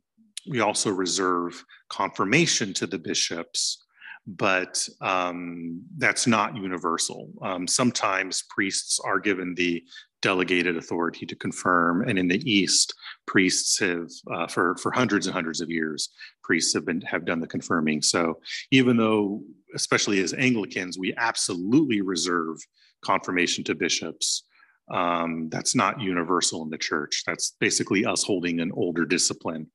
we 0.45 0.59
also 0.59 0.89
reserve 0.89 1.63
confirmation 1.89 2.73
to 2.73 2.85
the 2.85 2.99
bishops 2.99 3.83
but 4.25 4.87
um, 5.01 5.81
that's 5.97 6.27
not 6.27 6.55
universal. 6.55 7.29
Um, 7.41 7.67
sometimes 7.67 8.43
priests 8.49 8.99
are 9.03 9.19
given 9.19 9.53
the 9.55 9.83
delegated 10.23 10.77
authority 10.77 11.25
to 11.27 11.35
confirm. 11.35 12.01
And 12.07 12.17
in 12.17 12.27
the 12.27 12.41
East, 12.51 12.95
priests 13.27 13.77
have, 13.79 14.09
uh, 14.33 14.47
for, 14.47 14.75
for 14.77 14.91
hundreds 14.91 15.27
and 15.27 15.33
hundreds 15.35 15.61
of 15.61 15.69
years, 15.69 16.09
priests 16.43 16.73
have 16.73 16.85
been 16.85 17.01
have 17.01 17.25
done 17.25 17.41
the 17.41 17.47
confirming. 17.47 18.01
So 18.01 18.39
even 18.71 18.97
though, 18.97 19.43
especially 19.75 20.23
as 20.23 20.33
Anglicans, 20.33 20.97
we 20.97 21.13
absolutely 21.17 22.01
reserve 22.01 22.57
confirmation 23.03 23.63
to 23.65 23.75
bishops, 23.75 24.43
um, 24.89 25.49
that's 25.49 25.75
not 25.75 26.01
universal 26.01 26.63
in 26.63 26.69
the 26.69 26.77
church. 26.77 27.23
That's 27.27 27.55
basically 27.59 28.05
us 28.05 28.23
holding 28.23 28.59
an 28.59 28.71
older 28.73 29.05
discipline. 29.05 29.67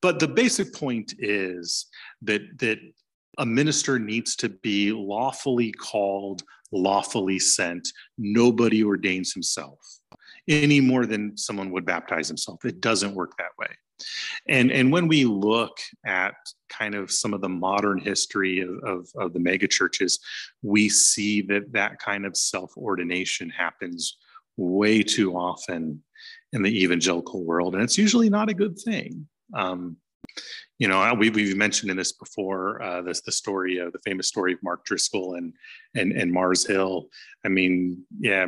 But 0.00 0.18
the 0.20 0.28
basic 0.28 0.72
point 0.72 1.14
is 1.18 1.86
that 2.22 2.42
that 2.58 2.78
a 3.38 3.46
minister 3.46 3.98
needs 3.98 4.36
to 4.36 4.48
be 4.48 4.92
lawfully 4.92 5.72
called, 5.72 6.44
lawfully 6.72 7.38
sent. 7.38 7.88
Nobody 8.18 8.82
ordains 8.82 9.32
himself 9.32 9.78
any 10.48 10.80
more 10.80 11.06
than 11.06 11.36
someone 11.36 11.70
would 11.70 11.86
baptize 11.86 12.28
himself. 12.28 12.64
It 12.64 12.80
doesn't 12.80 13.14
work 13.14 13.32
that 13.38 13.56
way. 13.58 13.68
And, 14.48 14.70
and 14.72 14.92
when 14.92 15.08
we 15.08 15.24
look 15.24 15.78
at 16.04 16.34
kind 16.68 16.94
of 16.94 17.10
some 17.10 17.32
of 17.32 17.40
the 17.40 17.48
modern 17.48 17.98
history 17.98 18.60
of, 18.60 18.70
of, 18.84 19.08
of 19.16 19.32
the 19.32 19.40
mega 19.40 19.68
churches, 19.68 20.18
we 20.62 20.88
see 20.88 21.42
that 21.42 21.72
that 21.72 21.98
kind 21.98 22.26
of 22.26 22.36
self 22.36 22.76
ordination 22.76 23.50
happens 23.50 24.18
way 24.56 25.02
too 25.02 25.34
often 25.34 26.02
in 26.52 26.62
the 26.62 26.82
evangelical 26.82 27.44
world. 27.44 27.74
And 27.74 27.82
it's 27.82 27.98
usually 27.98 28.30
not 28.30 28.50
a 28.50 28.54
good 28.54 28.78
thing. 28.78 29.26
Um, 29.54 29.96
you 30.78 30.88
know, 30.88 31.14
we, 31.14 31.30
we've 31.30 31.56
mentioned 31.56 31.90
in 31.90 31.96
this 31.96 32.12
before, 32.12 32.82
uh, 32.82 33.02
this 33.02 33.20
the 33.20 33.32
story 33.32 33.78
of 33.78 33.92
the 33.92 34.00
famous 34.04 34.28
story 34.28 34.52
of 34.52 34.62
Mark 34.62 34.84
Driscoll 34.84 35.34
and 35.34 35.52
and 35.94 36.12
and 36.12 36.32
Mars 36.32 36.66
Hill. 36.66 37.08
I 37.44 37.48
mean, 37.48 38.04
yeah, 38.18 38.46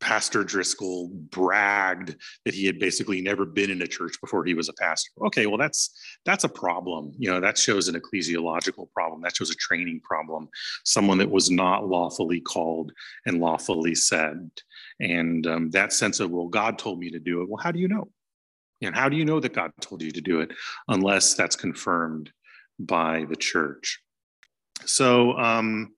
Pastor 0.00 0.44
Driscoll 0.44 1.08
bragged 1.30 2.16
that 2.44 2.54
he 2.54 2.66
had 2.66 2.78
basically 2.78 3.20
never 3.20 3.44
been 3.44 3.70
in 3.70 3.82
a 3.82 3.86
church 3.86 4.20
before 4.20 4.44
he 4.44 4.54
was 4.54 4.68
a 4.68 4.72
pastor. 4.74 5.10
Okay, 5.26 5.46
well 5.46 5.58
that's 5.58 5.90
that's 6.24 6.44
a 6.44 6.48
problem. 6.48 7.12
You 7.18 7.30
know, 7.30 7.40
that 7.40 7.58
shows 7.58 7.88
an 7.88 8.00
ecclesiological 8.00 8.90
problem. 8.92 9.22
That 9.22 9.36
shows 9.36 9.50
a 9.50 9.54
training 9.54 10.00
problem. 10.02 10.48
Someone 10.84 11.18
that 11.18 11.30
was 11.30 11.50
not 11.50 11.86
lawfully 11.86 12.40
called 12.40 12.92
and 13.26 13.40
lawfully 13.40 13.94
said. 13.94 14.50
And 15.00 15.46
um, 15.46 15.70
that 15.70 15.92
sense 15.92 16.18
of, 16.20 16.30
well, 16.30 16.48
God 16.48 16.78
told 16.78 16.98
me 16.98 17.10
to 17.10 17.20
do 17.20 17.42
it. 17.42 17.48
Well, 17.48 17.62
how 17.62 17.70
do 17.70 17.78
you 17.78 17.88
know? 17.88 18.08
And 18.82 18.94
how 18.94 19.08
do 19.08 19.16
you 19.16 19.24
know 19.24 19.40
that 19.40 19.54
God 19.54 19.72
told 19.80 20.02
you 20.02 20.10
to 20.12 20.20
do 20.20 20.40
it 20.40 20.52
unless 20.88 21.34
that's 21.34 21.56
confirmed 21.56 22.30
by 22.78 23.26
the 23.28 23.36
church? 23.36 24.00
So 24.84 25.36
um, 25.38 25.94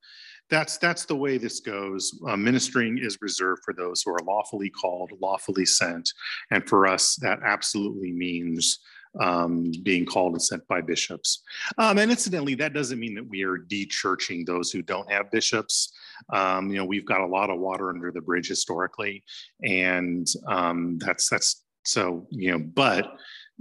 that's 0.49 0.79
that's 0.79 1.05
the 1.05 1.17
way 1.17 1.39
this 1.39 1.61
goes. 1.61 2.19
Uh, 2.27 2.37
ministering 2.37 2.99
is 2.99 3.19
reserved 3.21 3.63
for 3.65 3.75
those 3.75 4.03
who 4.03 4.13
are 4.13 4.25
lawfully 4.25 4.71
called, 4.71 5.13
lawfully 5.21 5.67
sent, 5.67 6.11
and 6.51 6.69
for 6.69 6.87
us, 6.87 7.17
that 7.17 7.41
absolutely 7.45 8.13
means 8.13 8.81
um, 9.21 9.73
being 9.83 10.07
called 10.07 10.33
and 10.33 10.43
sent 10.43 10.67
by 10.69 10.81
bishops. 10.81 11.43
Um, 11.79 11.99
and 11.99 12.11
incidentally, 12.11 12.55
that 12.57 12.75
doesn't 12.75 12.99
mean 12.99 13.15
that 13.15 13.29
we 13.29 13.43
are 13.43 13.59
de-churching 13.59 14.45
those 14.45 14.71
who 14.71 14.83
don't 14.83 15.11
have 15.11 15.31
bishops. 15.31 15.93
Um, 16.33 16.71
you 16.71 16.77
know, 16.77 16.85
we've 16.85 17.07
got 17.07 17.21
a 17.21 17.27
lot 17.27 17.51
of 17.51 17.59
water 17.59 17.91
under 17.91 18.13
the 18.13 18.21
bridge 18.21 18.49
historically, 18.49 19.23
and 19.63 20.27
um, 20.47 20.99
that's 20.99 21.29
that's 21.29 21.65
so, 21.85 22.27
you 22.31 22.53
know, 22.53 22.59
but 22.59 23.13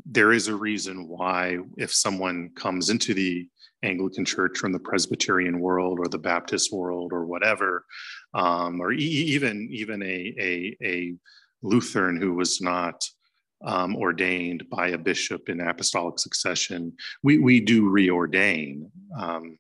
there 0.06 0.32
is 0.32 0.48
a 0.48 0.56
reason 0.56 1.08
why 1.08 1.58
if 1.78 1.94
someone 1.94 2.50
comes 2.56 2.90
into 2.90 3.14
the 3.14 3.48
Anglican 3.84 4.26
Church 4.26 4.58
from 4.58 4.72
the 4.72 4.80
Presbyterian 4.80 5.60
world 5.60 6.00
or 6.00 6.08
the 6.08 6.18
Baptist 6.18 6.74
world 6.74 7.12
or 7.14 7.26
whatever, 7.26 7.86
um, 8.34 8.82
or 8.82 8.92
e- 8.92 8.98
even 8.98 9.68
even 9.72 10.02
a, 10.04 10.34
a, 10.40 10.78
a 10.84 11.16
Lutheran 11.62 12.20
who 12.20 12.34
was 12.34 12.62
not 12.62 13.02
um, 13.64 13.96
ordained 13.96 14.70
by 14.70 14.90
a 14.90 14.98
bishop 14.98 15.50
in 15.50 15.62
apostolic 15.62 16.20
succession, 16.20 16.94
we, 17.24 17.38
we 17.38 17.60
do 17.60 17.90
reordain. 17.90 18.90
Um, 19.18 19.58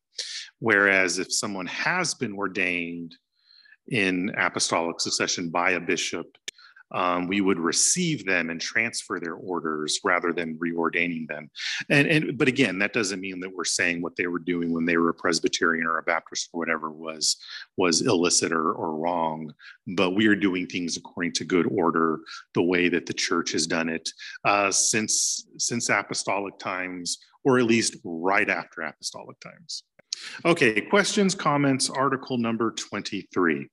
whereas 0.60 1.20
if 1.20 1.34
someone 1.34 1.68
has 1.68 2.14
been 2.14 2.34
ordained 2.34 3.16
in 3.90 4.34
apostolic 4.38 5.02
succession 5.02 5.50
by 5.50 5.72
a 5.72 5.80
bishop 5.80 6.28
um, 6.92 7.28
we 7.28 7.42
would 7.42 7.60
receive 7.60 8.26
them 8.26 8.50
and 8.50 8.60
transfer 8.60 9.20
their 9.20 9.36
orders 9.36 10.00
rather 10.04 10.34
than 10.34 10.58
reordaining 10.58 11.28
them. 11.28 11.50
And, 11.90 12.08
and 12.08 12.38
but 12.38 12.48
again, 12.48 12.80
that 12.80 12.94
doesn't 12.94 13.20
mean 13.20 13.40
that 13.42 13.56
we're 13.56 13.66
saying 13.66 14.02
what 14.02 14.16
they 14.16 14.28
were 14.28 14.40
doing 14.40 14.74
when 14.74 14.86
they 14.86 14.98
were 14.98 15.10
a 15.10 15.14
Presbyterian 15.14 15.86
or 15.86 15.98
a 15.98 16.04
Baptist 16.04 16.50
or 16.54 16.60
whatever 16.60 16.90
was 16.92 17.38
was 17.78 18.02
illicit 18.02 18.52
or, 18.52 18.72
or 18.74 18.96
wrong. 18.96 19.54
But 19.88 20.12
we 20.12 20.28
are 20.28 20.36
doing 20.36 20.68
things 20.68 20.98
according 20.98 21.34
to 21.34 21.46
good 21.46 21.68
order, 21.72 22.20
the 22.54 22.64
way 22.64 22.90
that 22.90 23.06
the 23.06 23.14
church 23.14 23.52
has 23.52 23.68
done 23.68 23.90
it 23.90 24.10
uh, 24.46 24.72
since 24.72 25.46
since 25.58 25.90
apostolic 25.90 26.58
times 26.60 27.20
or 27.44 27.58
at 27.60 27.66
least 27.66 27.96
right 28.04 28.50
after 28.50 28.82
apostolic 28.82 29.40
times. 29.40 29.84
Okay, 30.46 30.82
questions, 30.82 31.34
comments, 31.34 31.90
article 31.90 32.38
number 32.38 32.72
23. 32.72 33.70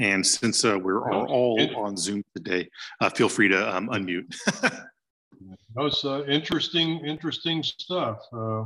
And 0.00 0.26
since 0.26 0.64
uh, 0.64 0.78
we're 0.78 1.12
all 1.12 1.58
on 1.76 1.96
Zoom 1.96 2.24
today, 2.34 2.68
uh, 3.00 3.10
feel 3.10 3.28
free 3.28 3.48
to 3.48 3.76
um, 3.76 3.88
unmute. 3.88 4.34
That's 5.76 6.04
uh, 6.04 6.24
interesting, 6.24 7.04
interesting 7.04 7.62
stuff, 7.62 8.20
uh, 8.32 8.64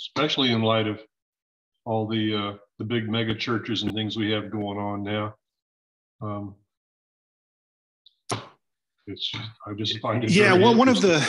especially 0.00 0.52
in 0.52 0.62
light 0.62 0.86
of 0.86 1.00
all 1.84 2.06
the 2.06 2.34
uh, 2.34 2.56
the 2.78 2.84
big 2.84 3.08
mega 3.08 3.34
churches 3.34 3.82
and 3.82 3.92
things 3.92 4.16
we 4.16 4.30
have 4.30 4.50
going 4.50 4.78
on 4.78 5.02
now. 5.02 5.34
Um, 6.20 6.54
it's 9.06 9.32
I 9.66 9.72
just 9.74 9.98
find 10.00 10.22
it 10.22 10.30
yeah. 10.30 10.52
Well, 10.52 10.74
one 10.74 10.88
of 10.88 11.00
the 11.00 11.20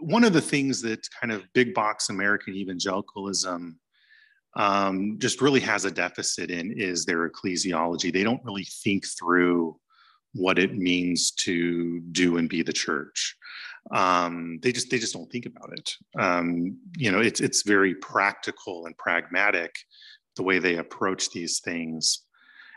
one 0.00 0.24
of 0.24 0.32
the 0.32 0.40
things 0.40 0.80
that 0.82 1.06
kind 1.20 1.32
of 1.32 1.42
big 1.52 1.74
box 1.74 2.10
American 2.10 2.54
evangelicalism 2.54 3.78
um, 4.56 5.16
just 5.18 5.40
really 5.42 5.60
has 5.60 5.84
a 5.84 5.90
deficit 5.90 6.50
in 6.50 6.72
is 6.72 7.04
their 7.04 7.28
ecclesiology. 7.28 8.12
They 8.12 8.24
don't 8.24 8.44
really 8.44 8.64
think 8.64 9.06
through 9.06 9.78
what 10.32 10.58
it 10.58 10.76
means 10.76 11.30
to 11.32 12.00
do 12.12 12.38
and 12.38 12.48
be 12.48 12.62
the 12.62 12.72
church. 12.72 13.36
Um, 13.92 14.58
they 14.62 14.72
just 14.72 14.90
they 14.90 14.98
just 14.98 15.12
don't 15.12 15.30
think 15.30 15.46
about 15.46 15.72
it. 15.78 15.92
Um, 16.18 16.78
you 16.96 17.12
know, 17.12 17.20
it's 17.20 17.40
it's 17.40 17.62
very 17.62 17.94
practical 17.94 18.86
and 18.86 18.96
pragmatic 18.98 19.74
the 20.36 20.42
way 20.42 20.58
they 20.58 20.76
approach 20.76 21.30
these 21.30 21.60
things 21.60 22.25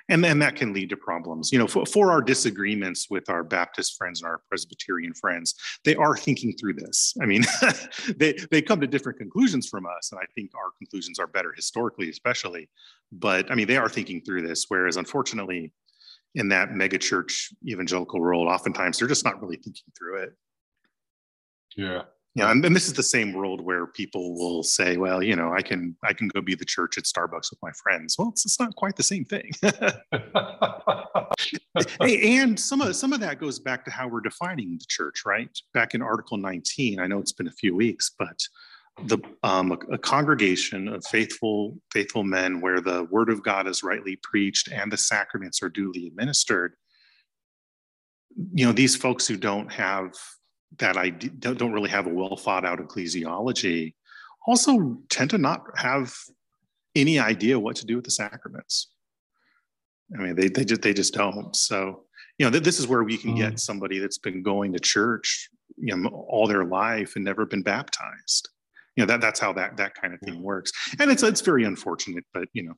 and 0.09 0.23
then 0.23 0.39
that 0.39 0.55
can 0.55 0.73
lead 0.73 0.89
to 0.89 0.97
problems. 0.97 1.51
You 1.51 1.59
know 1.59 1.67
for, 1.67 1.85
for 1.85 2.11
our 2.11 2.21
disagreements 2.21 3.07
with 3.09 3.29
our 3.29 3.43
baptist 3.43 3.97
friends 3.97 4.21
and 4.21 4.29
our 4.29 4.41
presbyterian 4.49 5.13
friends 5.13 5.55
they 5.85 5.95
are 5.95 6.17
thinking 6.17 6.53
through 6.53 6.73
this. 6.73 7.13
I 7.21 7.25
mean 7.25 7.43
they 8.17 8.33
they 8.51 8.61
come 8.61 8.81
to 8.81 8.87
different 8.87 9.19
conclusions 9.19 9.67
from 9.69 9.85
us 9.85 10.11
and 10.11 10.19
i 10.19 10.25
think 10.35 10.51
our 10.55 10.71
conclusions 10.77 11.19
are 11.19 11.27
better 11.27 11.53
historically 11.55 12.09
especially. 12.09 12.69
But 13.11 13.51
i 13.51 13.55
mean 13.55 13.67
they 13.67 13.77
are 13.77 13.89
thinking 13.89 14.21
through 14.21 14.47
this 14.47 14.65
whereas 14.67 14.97
unfortunately 14.97 15.71
in 16.35 16.49
that 16.49 16.69
megachurch 16.69 17.53
evangelical 17.67 18.19
world 18.19 18.47
oftentimes 18.47 18.99
they're 18.99 19.07
just 19.07 19.25
not 19.25 19.41
really 19.41 19.57
thinking 19.57 19.91
through 19.97 20.23
it. 20.23 20.33
Yeah 21.75 22.03
yeah, 22.35 22.51
and, 22.51 22.63
and 22.63 22.75
this 22.75 22.85
is 22.85 22.93
the 22.93 23.01
same 23.01 23.33
world 23.33 23.59
where 23.59 23.87
people 23.87 24.35
will 24.35 24.61
say, 24.61 24.97
"Well, 24.97 25.23
you 25.23 25.35
know, 25.35 25.51
I 25.51 25.61
can 25.61 25.95
I 26.03 26.13
can 26.13 26.27
go 26.27 26.41
be 26.41 26.53
the 26.53 26.65
church 26.65 26.97
at 26.97 27.05
Starbucks 27.05 27.49
with 27.49 27.59
my 27.61 27.71
friends." 27.83 28.15
Well, 28.17 28.29
it's, 28.29 28.45
it's 28.45 28.59
not 28.59 28.75
quite 28.75 28.95
the 28.95 29.03
same 29.03 29.25
thing. 29.25 29.51
hey, 32.01 32.37
and 32.37 32.59
some 32.59 32.81
of 32.81 32.95
some 32.95 33.13
of 33.13 33.19
that 33.21 33.39
goes 33.39 33.59
back 33.59 33.83
to 33.85 33.91
how 33.91 34.07
we're 34.07 34.21
defining 34.21 34.77
the 34.77 34.85
church, 34.87 35.23
right? 35.25 35.49
Back 35.73 35.95
in 35.95 36.03
Article 36.03 36.37
19, 36.37 36.99
I 36.99 37.07
know 37.07 37.19
it's 37.19 37.31
been 37.31 37.47
a 37.47 37.51
few 37.51 37.75
weeks, 37.75 38.11
but 38.17 38.39
the 39.05 39.17
um, 39.43 39.71
a, 39.71 39.77
a, 39.93 39.97
congregation 39.97 40.87
of 40.87 41.03
faithful 41.05 41.77
faithful 41.91 42.23
men 42.23 42.61
where 42.61 42.81
the 42.81 43.05
word 43.05 43.29
of 43.29 43.43
God 43.43 43.67
is 43.67 43.81
rightly 43.81 44.19
preached 44.21 44.69
and 44.71 44.91
the 44.91 44.97
sacraments 44.97 45.63
are 45.63 45.69
duly 45.69 46.05
administered. 46.07 46.73
You 48.53 48.67
know, 48.67 48.71
these 48.71 48.95
folks 48.95 49.27
who 49.27 49.37
don't 49.37 49.71
have 49.71 50.13
that 50.77 50.97
I 50.97 51.09
don't 51.09 51.73
really 51.73 51.89
have 51.89 52.07
a 52.07 52.13
well 52.13 52.37
thought 52.37 52.65
out 52.65 52.79
ecclesiology 52.79 53.93
also 54.47 54.97
tend 55.09 55.29
to 55.31 55.37
not 55.37 55.63
have 55.75 56.13
any 56.95 57.19
idea 57.19 57.59
what 57.59 57.75
to 57.77 57.85
do 57.85 57.95
with 57.95 58.05
the 58.05 58.11
sacraments. 58.11 58.89
I 60.17 60.21
mean, 60.21 60.35
they, 60.35 60.47
they 60.47 60.65
just 60.65 60.81
they 60.81 60.93
just 60.93 61.13
don't. 61.13 61.55
So, 61.55 62.03
you 62.37 62.45
know, 62.45 62.51
th- 62.51 62.63
this 62.63 62.79
is 62.79 62.87
where 62.87 63.03
we 63.03 63.17
can 63.17 63.35
get 63.35 63.53
mm. 63.53 63.59
somebody 63.59 63.99
that's 63.99 64.17
been 64.17 64.41
going 64.41 64.73
to 64.73 64.79
church, 64.79 65.49
you 65.77 65.95
know, 65.95 66.09
all 66.27 66.47
their 66.47 66.65
life 66.65 67.15
and 67.15 67.23
never 67.23 67.45
been 67.45 67.61
baptized. 67.61 68.49
You 68.95 69.03
know, 69.03 69.07
that 69.07 69.21
that's 69.21 69.39
how 69.39 69.53
that 69.53 69.77
that 69.77 69.93
kind 69.93 70.13
of 70.13 70.19
thing 70.21 70.41
works. 70.41 70.71
And 70.99 71.11
it's 71.11 71.21
it's 71.21 71.41
very 71.41 71.63
unfortunate, 71.63 72.25
but 72.33 72.47
you 72.53 72.63
know, 72.63 72.73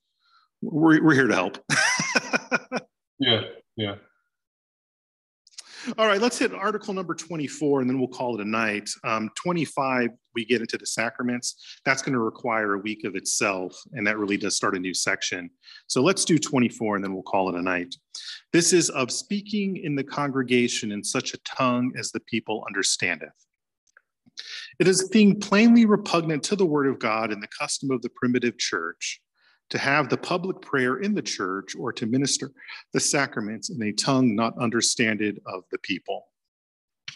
we're 0.62 1.02
we're 1.02 1.16
here 1.16 1.28
to 1.28 1.34
help. 1.34 1.58
yeah, 3.20 3.42
yeah. 3.78 3.96
All 5.98 6.06
right, 6.06 6.22
let's 6.22 6.38
hit 6.38 6.54
article 6.54 6.94
number 6.94 7.16
24 7.16 7.82
and 7.82 7.90
then 7.90 7.98
we'll 7.98 8.08
call 8.08 8.36
it 8.36 8.42
a 8.42 8.48
night. 8.48 8.90
Um, 9.04 9.30
25, 9.36 10.10
we 10.36 10.46
get 10.46 10.62
into 10.62 10.78
the 10.78 10.86
sacraments. 10.86 11.80
That's 11.86 12.04
going 12.04 12.14
to 12.14 12.20
require 12.20 12.74
a 12.74 12.80
week 12.80 13.04
of 13.04 13.16
itself, 13.16 13.76
and 13.94 14.06
that 14.06 14.20
really 14.20 14.38
does 14.38 14.56
start 14.56 14.76
a 14.76 14.80
new 14.80 14.94
section. 14.94 15.50
So 15.88 16.04
let's 16.04 16.24
do 16.24 16.38
24 16.38 16.98
and 16.98 17.04
then 17.04 17.14
we'll 17.14 17.24
call 17.24 17.50
it 17.50 17.56
a 17.56 17.62
night. 17.62 17.96
This 18.54 18.74
is 18.74 18.90
of 18.92 19.12
speaking 19.12 19.78
in 19.78 19.96
the 19.96 20.04
congregation 20.04 20.92
in 20.92 21.04
such 21.04 21.34
a 21.34 21.40
tongue 21.40 21.94
as 21.98 22.12
the 22.12 22.22
people 22.22 22.64
understandeth. 22.68 23.34
It 24.80 24.88
is 24.88 25.04
a 25.04 25.08
thing 25.08 25.40
plainly 25.40 25.86
repugnant 25.86 26.44
to 26.44 26.56
the 26.56 26.66
word 26.66 26.88
of 26.88 27.00
God 27.00 27.32
and 27.32 27.42
the 27.42 27.50
custom 27.60 27.92
of 27.92 28.02
the 28.02 28.12
primitive 28.16 28.58
church 28.58 29.20
to 29.72 29.78
have 29.78 30.10
the 30.10 30.18
public 30.18 30.62
prayer 30.62 30.98
in 30.98 31.14
the 31.14 31.22
church 31.22 31.76
or 31.76 31.92
to 31.92 32.06
minister 32.06 32.52
the 32.94 33.00
sacraments 33.00 33.70
in 33.70 33.82
a 33.82 33.92
tongue 33.92 34.36
not 34.36 34.58
understanded 34.58 35.42
of 35.48 35.64
the 35.72 35.80
people. 35.80 36.28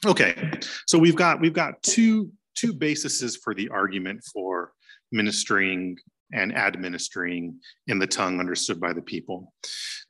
Okay, 0.05 0.51
so 0.87 0.97
we've 0.97 1.15
got 1.15 1.39
we've 1.39 1.53
got 1.53 1.81
two 1.83 2.31
two 2.55 2.73
bases 2.73 3.37
for 3.37 3.53
the 3.53 3.69
argument 3.69 4.23
for 4.23 4.71
ministering 5.11 5.97
and 6.33 6.55
administering 6.55 7.59
in 7.87 7.99
the 7.99 8.07
tongue 8.07 8.39
understood 8.39 8.79
by 8.79 8.93
the 8.93 9.01
people. 9.01 9.53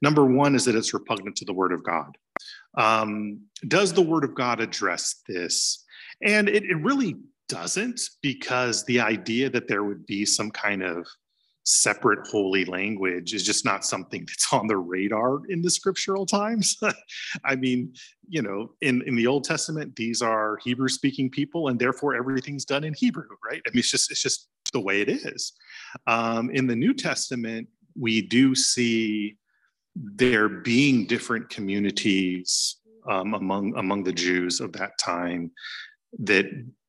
Number 0.01 0.25
one 0.25 0.55
is 0.55 0.65
that 0.65 0.75
it's 0.75 0.93
repugnant 0.93 1.35
to 1.37 1.45
the 1.45 1.53
word 1.53 1.73
of 1.73 1.83
God. 1.83 2.17
Um, 2.77 3.41
does 3.67 3.93
the 3.93 4.01
word 4.01 4.23
of 4.23 4.35
God 4.35 4.59
address 4.59 5.21
this? 5.27 5.83
And 6.23 6.47
it, 6.47 6.63
it 6.63 6.75
really 6.75 7.15
doesn't, 7.49 7.99
because 8.21 8.85
the 8.85 8.99
idea 8.99 9.49
that 9.49 9.67
there 9.67 9.83
would 9.83 10.05
be 10.05 10.25
some 10.25 10.51
kind 10.51 10.83
of 10.83 11.05
separate 11.65 12.27
holy 12.27 12.63
language 12.65 13.33
is 13.33 13.43
just 13.43 13.65
not 13.65 13.83
something 13.83 14.25
that's 14.27 14.53
on 14.53 14.67
the 14.67 14.77
radar 14.77 15.41
in 15.49 15.61
the 15.61 15.69
scriptural 15.69 16.25
times. 16.25 16.77
I 17.45 17.55
mean, 17.55 17.93
you 18.27 18.41
know, 18.41 18.71
in, 18.81 19.01
in 19.03 19.15
the 19.15 19.27
Old 19.27 19.43
Testament, 19.43 19.95
these 19.95 20.21
are 20.21 20.57
Hebrew 20.63 20.87
speaking 20.87 21.29
people, 21.29 21.67
and 21.67 21.79
therefore 21.79 22.15
everything's 22.15 22.65
done 22.65 22.83
in 22.83 22.93
Hebrew, 22.93 23.27
right? 23.43 23.61
I 23.65 23.69
mean, 23.71 23.79
it's 23.79 23.91
just 23.91 24.11
it's 24.11 24.21
just 24.21 24.47
the 24.71 24.79
way 24.79 25.01
it 25.01 25.09
is. 25.09 25.53
Um, 26.07 26.49
in 26.51 26.67
the 26.67 26.75
New 26.75 26.93
Testament, 26.93 27.67
we 27.97 28.21
do 28.21 28.55
see 28.55 29.37
there 29.95 30.49
being 30.49 31.05
different 31.05 31.49
communities 31.49 32.77
um, 33.09 33.33
among 33.33 33.75
among 33.77 34.03
the 34.03 34.13
Jews 34.13 34.59
of 34.59 34.73
that 34.73 34.97
time 34.97 35.51
that 36.19 36.45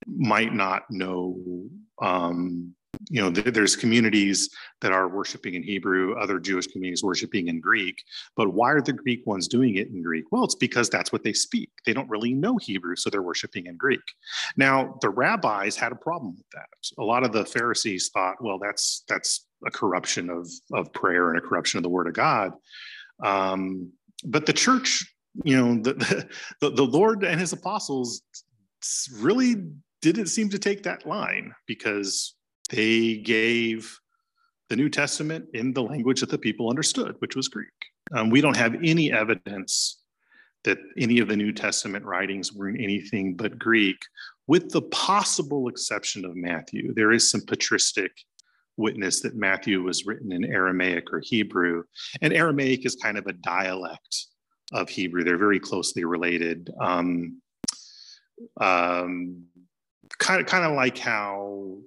might 0.06 0.54
not 0.54 0.84
know 0.90 1.68
um, 2.00 2.74
you 3.08 3.20
know 3.20 3.30
there's 3.30 3.76
communities 3.76 4.50
that 4.80 4.92
are 4.92 5.08
worshiping 5.08 5.54
in 5.54 5.62
hebrew 5.62 6.14
other 6.18 6.38
jewish 6.38 6.66
communities 6.66 7.02
worshiping 7.02 7.48
in 7.48 7.60
greek 7.60 8.02
but 8.36 8.52
why 8.52 8.72
are 8.72 8.80
the 8.80 8.92
greek 8.92 9.26
ones 9.26 9.48
doing 9.48 9.76
it 9.76 9.88
in 9.88 10.02
greek? 10.02 10.24
Well 10.30 10.44
it's 10.44 10.54
because 10.54 10.88
that's 10.88 11.12
what 11.12 11.22
they 11.22 11.32
speak. 11.32 11.70
They 11.84 11.92
don't 11.92 12.08
really 12.08 12.34
know 12.34 12.56
hebrew 12.56 12.96
so 12.96 13.10
they're 13.10 13.22
worshiping 13.22 13.66
in 13.66 13.76
greek. 13.76 14.00
Now 14.56 14.98
the 15.00 15.10
rabbis 15.10 15.76
had 15.76 15.92
a 15.92 15.96
problem 15.96 16.36
with 16.36 16.46
that. 16.52 16.68
A 16.98 17.04
lot 17.04 17.24
of 17.24 17.32
the 17.32 17.44
pharisees 17.44 18.10
thought 18.12 18.42
well 18.42 18.58
that's 18.58 19.04
that's 19.08 19.46
a 19.66 19.70
corruption 19.70 20.30
of 20.30 20.50
of 20.72 20.92
prayer 20.92 21.30
and 21.30 21.38
a 21.38 21.46
corruption 21.46 21.78
of 21.78 21.82
the 21.82 21.88
word 21.88 22.06
of 22.06 22.14
god. 22.14 22.52
Um, 23.24 23.92
but 24.24 24.46
the 24.46 24.52
church 24.52 25.12
you 25.44 25.56
know 25.56 25.82
the, 25.82 26.28
the 26.60 26.70
the 26.70 26.82
lord 26.82 27.22
and 27.22 27.38
his 27.38 27.52
apostles 27.52 28.22
really 29.18 29.56
didn't 30.00 30.26
seem 30.26 30.48
to 30.50 30.58
take 30.58 30.82
that 30.84 31.06
line 31.06 31.52
because 31.66 32.35
they 32.70 33.18
gave 33.18 33.98
the 34.68 34.76
New 34.76 34.88
Testament 34.88 35.46
in 35.54 35.72
the 35.72 35.82
language 35.82 36.20
that 36.20 36.30
the 36.30 36.38
people 36.38 36.68
understood, 36.70 37.14
which 37.20 37.36
was 37.36 37.48
Greek. 37.48 37.68
Um, 38.12 38.30
we 38.30 38.40
don't 38.40 38.56
have 38.56 38.76
any 38.82 39.12
evidence 39.12 40.02
that 40.64 40.78
any 40.98 41.20
of 41.20 41.28
the 41.28 41.36
New 41.36 41.52
Testament 41.52 42.04
writings 42.04 42.52
were 42.52 42.68
in 42.68 42.80
anything 42.80 43.34
but 43.34 43.58
Greek, 43.58 43.98
with 44.48 44.70
the 44.70 44.82
possible 44.82 45.68
exception 45.68 46.24
of 46.24 46.34
Matthew. 46.34 46.92
There 46.94 47.12
is 47.12 47.30
some 47.30 47.42
patristic 47.46 48.12
witness 48.76 49.20
that 49.20 49.36
Matthew 49.36 49.82
was 49.82 50.06
written 50.06 50.32
in 50.32 50.44
Aramaic 50.44 51.12
or 51.12 51.20
Hebrew, 51.24 51.84
and 52.20 52.32
Aramaic 52.32 52.84
is 52.84 52.96
kind 52.96 53.16
of 53.16 53.26
a 53.26 53.32
dialect 53.32 54.26
of 54.72 54.88
Hebrew. 54.88 55.22
They're 55.22 55.38
very 55.38 55.60
closely 55.60 56.04
related. 56.04 56.70
Um, 56.80 57.40
um, 58.60 59.44
kind 60.18 60.40
of, 60.40 60.46
kind 60.46 60.64
of 60.64 60.72
like 60.72 60.98
how 60.98 61.78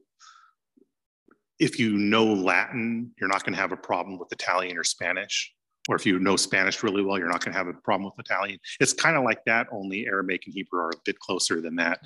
if 1.60 1.80
you 1.80 1.98
know 1.98 2.26
Latin, 2.26 3.12
you're 3.20 3.30
not 3.30 3.44
going 3.44 3.54
to 3.54 3.60
have 3.60 3.72
a 3.72 3.78
problem 3.78 4.18
with 4.18 4.32
Italian 4.32 4.78
or 4.78 4.84
Spanish. 4.84 5.54
Or 5.88 5.96
if 5.96 6.06
you 6.06 6.20
know 6.20 6.36
Spanish 6.36 6.84
really 6.84 7.02
well, 7.02 7.18
you're 7.18 7.30
not 7.30 7.44
going 7.44 7.52
to 7.52 7.58
have 7.58 7.68
a 7.68 7.74
problem 7.74 8.12
with 8.16 8.26
Italian. 8.26 8.60
It's 8.80 8.94
kind 8.94 9.18
of 9.18 9.24
like 9.24 9.44
that, 9.46 9.68
only 9.72 10.06
Aramaic 10.06 10.44
and 10.46 10.54
Hebrew 10.54 10.80
are 10.80 10.92
a 10.92 11.02
bit 11.04 11.20
closer 11.20 11.62
than 11.62 11.76
that 11.78 12.00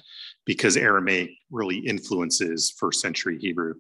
because 0.45 0.77
Aramaic 0.77 1.31
really 1.51 1.79
influences 1.79 2.73
first 2.77 3.01
century 3.01 3.37
Hebrew. 3.39 3.73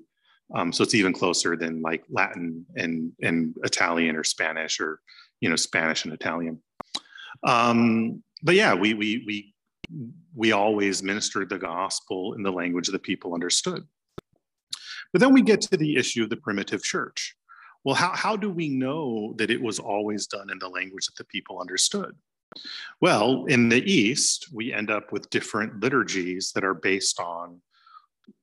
Um, 0.53 0.73
so 0.73 0.83
it's 0.83 0.93
even 0.93 1.13
closer 1.13 1.55
than 1.55 1.81
like 1.81 2.03
Latin 2.09 2.65
and, 2.75 3.13
and 3.21 3.55
Italian 3.63 4.17
or 4.17 4.25
Spanish 4.25 4.79
or, 4.79 4.99
you 5.39 5.49
know, 5.49 5.55
Spanish 5.55 6.03
and 6.03 6.13
Italian. 6.13 6.61
Um, 7.43 8.21
but 8.43 8.55
yeah, 8.55 8.73
we, 8.73 8.93
we, 8.93 9.23
we 9.25 9.53
we 10.35 10.51
always 10.51 11.03
ministered 11.03 11.49
the 11.49 11.57
gospel 11.57 12.33
in 12.33 12.43
the 12.43 12.51
language 12.51 12.87
that 12.87 13.03
people 13.03 13.33
understood. 13.33 13.83
But 15.13 15.19
then 15.19 15.31
we 15.31 15.43
get 15.43 15.61
to 15.61 15.77
the 15.77 15.95
issue 15.95 16.23
of 16.23 16.29
the 16.29 16.37
primitive 16.37 16.83
church. 16.83 17.35
Well, 17.85 17.95
how, 17.95 18.11
how 18.13 18.35
do 18.35 18.49
we 18.49 18.67
know 18.69 19.35
that 19.37 19.51
it 19.51 19.61
was 19.61 19.79
always 19.79 20.25
done 20.27 20.49
in 20.49 20.57
the 20.59 20.69
language 20.69 21.05
that 21.05 21.17
the 21.17 21.25
people 21.25 21.59
understood? 21.59 22.15
Well, 23.01 23.45
in 23.45 23.69
the 23.69 23.83
East, 23.83 24.47
we 24.53 24.73
end 24.73 24.89
up 24.89 25.11
with 25.11 25.29
different 25.29 25.81
liturgies 25.81 26.51
that 26.55 26.63
are 26.63 26.73
based 26.73 27.19
on 27.19 27.61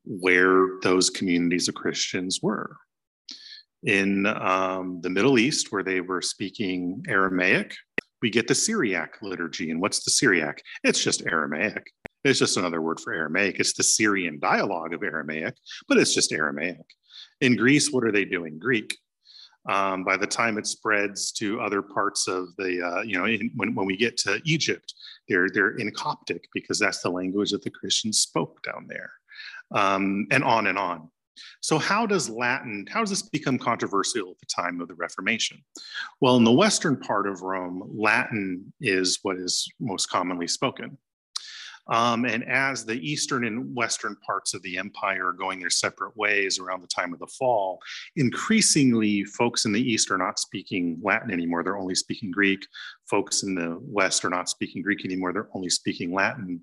where 0.04 0.78
those 0.83 1.11
communities 1.11 1.68
of 1.68 1.74
Christians 1.74 2.40
were. 2.42 2.76
In 3.83 4.26
um, 4.26 5.00
the 5.00 5.11
Middle 5.11 5.38
East, 5.38 5.72
where 5.72 5.83
they 5.83 6.00
were 6.00 6.20
speaking 6.20 7.04
Aramaic, 7.09 7.74
we 8.20 8.28
get 8.28 8.46
the 8.46 8.54
Syriac 8.54 9.16
liturgy. 9.22 9.70
And 9.70 9.80
what's 9.80 10.04
the 10.04 10.11
Syriac? 10.11 10.62
It's 10.85 11.02
just 11.02 11.24
Aramaic. 11.26 11.87
It's 12.24 12.38
just 12.38 12.56
another 12.56 12.83
word 12.83 13.00
for 13.00 13.12
Aramaic. 13.12 13.59
It's 13.59 13.72
the 13.72 13.83
Syrian 13.83 14.38
dialogue 14.38 14.92
of 14.92 15.02
Aramaic, 15.02 15.54
but 15.88 15.96
it's 15.96 16.14
just 16.14 16.33
Aramaic. 16.33 16.85
In 17.40 17.56
Greece, 17.56 17.90
what 17.90 18.04
are 18.04 18.12
they 18.12 18.24
doing? 18.24 18.59
Greek. 18.59 18.96
Um, 19.68 20.04
by 20.04 20.16
the 20.16 20.26
time 20.26 20.56
it 20.56 20.66
spreads 20.66 21.33
to 21.33 21.61
other 21.61 21.83
parts 21.83 22.28
of 22.28 22.48
the, 22.56 22.83
uh, 22.83 23.02
you 23.02 23.18
know, 23.18 23.26
in, 23.26 23.50
when, 23.56 23.74
when 23.74 23.87
we 23.87 23.96
get 23.96 24.16
to 24.18 24.40
Egypt, 24.44 24.94
they're, 25.28 25.48
they're 25.52 25.76
in 25.76 25.90
Coptic 25.92 26.48
because 26.54 26.78
that's 26.78 27.02
the 27.02 27.11
language 27.11 27.50
that 27.50 27.62
the 27.62 27.70
Christians 27.70 28.20
spoke 28.20 28.62
down 28.62 28.87
there, 28.88 29.12
um, 29.74 30.26
and 30.30 30.44
on 30.44 30.66
and 30.66 30.78
on. 30.78 31.11
So 31.61 31.78
how 31.78 32.06
does 32.06 32.28
Latin, 32.28 32.87
how 32.90 33.00
does 33.00 33.11
this 33.11 33.22
become 33.22 33.59
controversial 33.59 34.30
at 34.30 34.38
the 34.38 34.46
time 34.46 34.80
of 34.80 34.88
the 34.88 34.94
Reformation? 34.94 35.62
Well, 36.20 36.37
in 36.37 36.44
the 36.44 36.52
western 36.52 36.98
part 36.98 37.26
of 37.26 37.42
Rome, 37.42 37.83
Latin 37.94 38.72
is 38.80 39.20
what 39.22 39.37
is 39.37 39.68
most 39.78 40.06
commonly 40.06 40.48
spoken. 40.48 40.98
Um, 41.90 42.24
and 42.24 42.44
as 42.48 42.85
the 42.85 42.98
eastern 43.07 43.44
and 43.44 43.74
western 43.74 44.16
parts 44.24 44.55
of 44.55 44.62
the 44.62 44.79
empire 44.79 45.29
are 45.29 45.33
going 45.33 45.61
their 45.61 45.70
separate 45.70 46.16
ways 46.16 46.59
around 46.59 46.83
the 46.83 46.88
time 46.88 47.12
of 47.12 47.18
the 47.18 47.26
fall, 47.26 47.81
increasingly 48.16 49.24
folks 49.24 49.64
in 49.64 49.72
the 49.72 49.83
east 49.83 50.11
are 50.11 50.18
not 50.18 50.38
speaking 50.38 50.98
Latin 51.03 51.31
anymore. 51.31 51.62
They're 51.62 51.76
only 51.76 51.94
speaking 51.96 52.31
Greek. 52.31 52.66
Folks 53.09 53.42
in 53.42 53.55
the 53.55 53.79
west 53.81 54.24
are 54.24 54.31
not 54.31 54.48
speaking 54.48 54.83
Greek 54.83 55.05
anymore. 55.05 55.33
They're 55.33 55.48
only 55.55 55.70
speaking 55.70 56.14
Latin. 56.14 56.61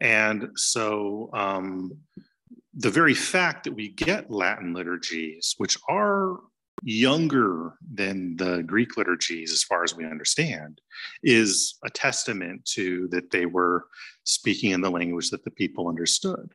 And 0.00 0.50
so 0.54 1.30
um, 1.32 1.96
the 2.74 2.90
very 2.90 3.14
fact 3.14 3.64
that 3.64 3.72
we 3.72 3.88
get 3.88 4.30
Latin 4.30 4.74
liturgies, 4.74 5.54
which 5.56 5.78
are 5.88 6.36
younger 6.82 7.74
than 7.94 8.36
the 8.36 8.62
Greek 8.62 8.96
liturgies, 8.96 9.52
as 9.52 9.62
far 9.62 9.84
as 9.84 9.94
we 9.94 10.04
understand, 10.04 10.80
is 11.22 11.78
a 11.84 11.90
testament 11.90 12.64
to 12.66 13.08
that 13.08 13.30
they 13.30 13.46
were 13.46 13.86
speaking 14.24 14.72
in 14.72 14.80
the 14.80 14.90
language 14.90 15.30
that 15.30 15.44
the 15.44 15.50
people 15.50 15.88
understood. 15.88 16.52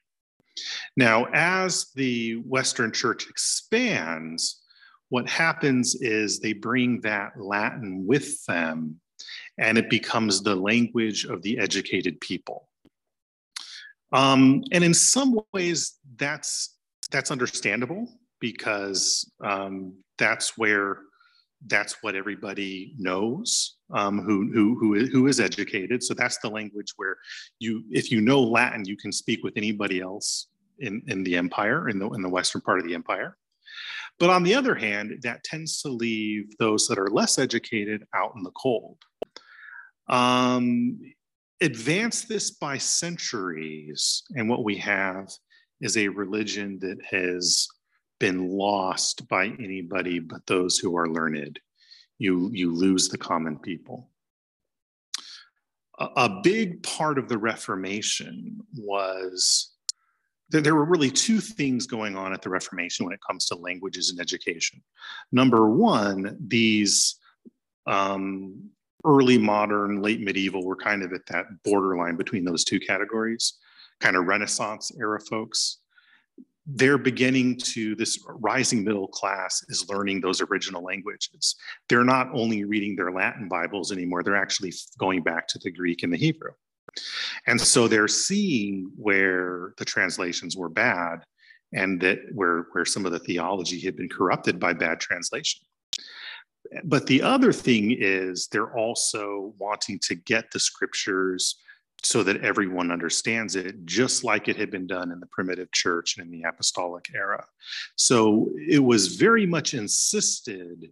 Now, 0.96 1.26
as 1.34 1.92
the 1.96 2.36
Western 2.46 2.92
Church 2.92 3.30
expands, 3.30 4.62
what 5.10 5.28
happens 5.28 5.96
is 5.96 6.40
they 6.40 6.54
bring 6.54 7.02
that 7.02 7.40
Latin 7.40 8.06
with 8.06 8.44
them, 8.46 9.00
and 9.58 9.78
it 9.78 9.90
becomes 9.90 10.42
the 10.42 10.56
language 10.56 11.26
of 11.26 11.42
the 11.42 11.58
educated 11.60 12.20
people. 12.22 12.70
Um, 14.12 14.64
and 14.72 14.84
in 14.84 14.94
some 14.94 15.40
ways, 15.54 15.98
that's 16.18 16.78
that's 17.12 17.32
understandable 17.32 18.08
because 18.44 19.32
um, 19.42 19.94
that's 20.18 20.58
where 20.58 20.98
that's 21.68 22.04
what 22.04 22.14
everybody 22.14 22.94
knows 22.98 23.78
um, 23.94 24.20
who, 24.20 24.52
who, 24.54 24.78
who, 24.78 24.96
is, 24.96 25.10
who 25.12 25.28
is 25.28 25.40
educated. 25.40 26.04
So 26.04 26.14
that's 26.14 26.38
the 26.40 26.50
language 26.50 26.92
where 26.98 27.16
you, 27.60 27.86
if 27.90 28.12
you 28.12 28.20
know 28.20 28.42
Latin, 28.42 28.84
you 28.84 28.98
can 28.98 29.14
speak 29.14 29.46
with 29.46 29.54
anybody 29.56 30.02
else 30.02 30.48
in, 30.80 31.02
in 31.08 31.24
the 31.24 31.38
empire, 31.38 31.88
in 31.88 32.00
the, 32.00 32.10
in 32.10 32.22
the 32.22 32.28
western 32.28 32.60
part 32.60 32.80
of 32.80 32.86
the 32.86 32.94
empire. 32.94 33.38
But 34.20 34.30
on 34.30 34.44
the 34.44 34.56
other 34.56 34.76
hand, 34.76 35.22
that 35.24 35.46
tends 35.46 35.82
to 35.84 35.88
leave 35.88 36.54
those 36.60 36.86
that 36.90 37.00
are 37.00 37.10
less 37.10 37.40
educated 37.40 38.04
out 38.14 38.34
in 38.36 38.44
the 38.44 38.52
cold. 38.52 38.98
Um, 40.10 41.00
advance 41.62 42.26
this 42.26 42.52
by 42.52 42.78
centuries, 42.78 44.24
and 44.36 44.50
what 44.50 44.66
we 44.66 44.76
have 44.80 45.30
is 45.80 45.96
a 45.96 46.10
religion 46.10 46.78
that 46.80 46.98
has 47.10 47.68
been 48.24 48.48
lost 48.48 49.28
by 49.28 49.48
anybody 49.60 50.18
but 50.18 50.48
those 50.48 50.78
who 50.78 50.96
are 50.96 51.10
learned. 51.10 51.60
You, 52.20 52.50
you 52.54 52.74
lose 52.74 53.10
the 53.10 53.18
common 53.18 53.60
people. 53.60 54.12
A, 56.00 56.08
a 56.16 56.40
big 56.42 56.82
part 56.84 57.20
of 57.20 57.28
the 57.28 57.38
Reformation 57.38 58.62
was 58.78 59.74
there 60.52 60.74
were 60.74 60.86
really 60.86 61.12
two 61.12 61.42
things 61.42 61.86
going 61.86 62.16
on 62.16 62.32
at 62.32 62.42
the 62.42 62.50
Reformation 62.50 63.06
when 63.06 63.14
it 63.14 63.20
comes 63.28 63.46
to 63.48 63.56
languages 63.56 64.10
and 64.10 64.22
education. 64.22 64.82
Number 65.34 65.70
one, 65.70 66.38
these 66.48 67.16
um, 67.88 68.70
early 69.04 69.38
modern, 69.38 70.02
late 70.02 70.22
medieval 70.22 70.66
were 70.66 70.78
kind 70.78 71.04
of 71.04 71.12
at 71.12 71.26
that 71.26 71.48
borderline 71.66 72.16
between 72.16 72.46
those 72.46 72.64
two 72.64 72.80
categories, 72.80 73.56
kind 74.00 74.16
of 74.16 74.28
Renaissance 74.28 74.94
era 74.98 75.20
folks. 75.20 75.80
They're 76.66 76.98
beginning 76.98 77.58
to, 77.74 77.96
this 77.96 78.24
rising 78.28 78.84
middle 78.84 79.08
class 79.08 79.64
is 79.68 79.90
learning 79.90 80.22
those 80.22 80.42
original 80.42 80.84
languages. 80.84 81.56
They're 81.90 82.06
not 82.06 82.30
only 82.34 82.64
reading 82.64 82.96
their 82.96 83.12
Latin 83.12 83.50
Bibles 83.50 83.92
anymore, 83.92 84.24
they're 84.24 84.36
actually 84.36 84.74
going 84.98 85.24
back 85.24 85.48
to 85.50 85.60
the 85.60 85.72
Greek 85.72 86.04
and 86.04 86.14
the 86.14 86.18
Hebrew. 86.18 86.52
And 87.48 87.60
so 87.60 87.88
they're 87.88 88.08
seeing 88.08 88.92
where 88.96 89.74
the 89.78 89.86
translations 89.86 90.56
were 90.56 90.70
bad 90.70 91.24
and 91.74 92.00
that 92.02 92.20
where, 92.34 92.68
where 92.72 92.86
some 92.86 93.06
of 93.06 93.12
the 93.12 93.20
theology 93.20 93.80
had 93.80 93.96
been 93.96 94.10
corrupted 94.10 94.60
by 94.60 94.74
bad 94.74 95.00
translation. 95.00 95.62
But 96.86 97.08
the 97.08 97.22
other 97.22 97.52
thing 97.52 97.96
is 98.00 98.48
they're 98.48 98.76
also 98.76 99.54
wanting 99.58 100.00
to 100.04 100.16
get 100.16 100.52
the 100.52 100.60
scriptures 100.60 101.58
so 102.04 102.22
that 102.24 102.44
everyone 102.44 102.92
understands 102.92 103.56
it, 103.56 103.86
just 103.86 104.24
like 104.24 104.48
it 104.48 104.58
had 104.58 104.70
been 104.70 104.88
done 104.88 105.12
in 105.12 105.20
the 105.20 105.28
primitive 105.28 105.72
church 105.72 106.18
and 106.18 106.26
in 106.26 106.32
the 106.32 106.48
apostolic 106.48 107.06
era. 107.16 107.46
So 107.96 108.52
it 108.56 108.84
was 108.84 109.16
very 109.16 109.46
much 109.46 109.74
insisted 109.74 110.92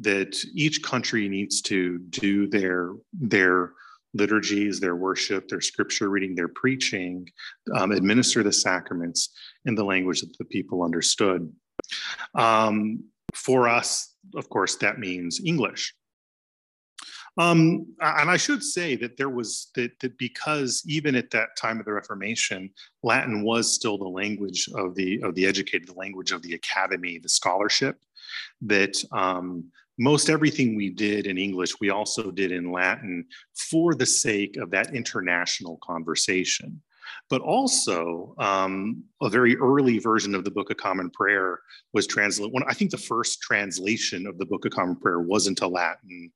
that 0.00 0.36
each 0.54 0.82
country 0.82 1.28
needs 1.28 1.60
to 1.62 1.98
do 2.10 2.46
their 2.48 2.92
their 3.12 3.72
liturgies, 4.12 4.80
their 4.80 4.96
worship, 4.96 5.48
their 5.48 5.60
scripture 5.60 6.08
reading, 6.10 6.34
their 6.34 6.48
preaching, 6.48 7.28
um, 7.76 7.92
administer 7.92 8.42
the 8.42 8.52
sacraments 8.52 9.30
in 9.66 9.74
the 9.74 9.84
language 9.84 10.20
that 10.20 10.36
the 10.36 10.44
people 10.44 10.82
understood. 10.82 11.50
Um, 12.34 13.04
for 13.34 13.68
us, 13.68 14.14
of 14.34 14.48
course, 14.48 14.76
that 14.76 14.98
means 14.98 15.40
English. 15.44 15.94
Um, 17.38 17.86
and 18.00 18.30
I 18.30 18.36
should 18.36 18.62
say 18.62 18.96
that 18.96 19.16
there 19.16 19.28
was 19.28 19.70
that, 19.74 19.98
that 20.00 20.18
because 20.18 20.82
even 20.86 21.14
at 21.14 21.30
that 21.30 21.56
time 21.56 21.78
of 21.78 21.86
the 21.86 21.92
Reformation, 21.92 22.70
Latin 23.02 23.42
was 23.42 23.72
still 23.72 23.98
the 23.98 24.08
language 24.08 24.68
of 24.74 24.94
the 24.94 25.22
of 25.22 25.34
the 25.34 25.46
educated, 25.46 25.88
the 25.88 25.94
language 25.94 26.32
of 26.32 26.42
the 26.42 26.54
academy, 26.54 27.18
the 27.18 27.28
scholarship. 27.28 28.00
That 28.62 28.96
um, 29.12 29.70
most 29.98 30.30
everything 30.30 30.76
we 30.76 30.90
did 30.90 31.26
in 31.26 31.38
English, 31.38 31.80
we 31.80 31.90
also 31.90 32.30
did 32.30 32.52
in 32.52 32.72
Latin 32.72 33.26
for 33.70 33.94
the 33.94 34.06
sake 34.06 34.56
of 34.56 34.70
that 34.70 34.94
international 34.94 35.78
conversation 35.82 36.80
but 37.28 37.40
also 37.42 38.34
um, 38.38 39.02
a 39.22 39.28
very 39.28 39.56
early 39.56 39.98
version 39.98 40.34
of 40.34 40.44
the 40.44 40.50
Book 40.50 40.70
of 40.70 40.76
Common 40.76 41.10
Prayer 41.10 41.60
was 41.92 42.06
translated. 42.06 42.54
I 42.66 42.74
think 42.74 42.90
the 42.90 42.98
first 42.98 43.40
translation 43.40 44.26
of 44.26 44.38
the 44.38 44.46
Book 44.46 44.64
of 44.64 44.72
Common 44.72 44.96
Prayer 44.96 45.20
was 45.20 45.46
into 45.46 45.66
Latin 45.66 46.32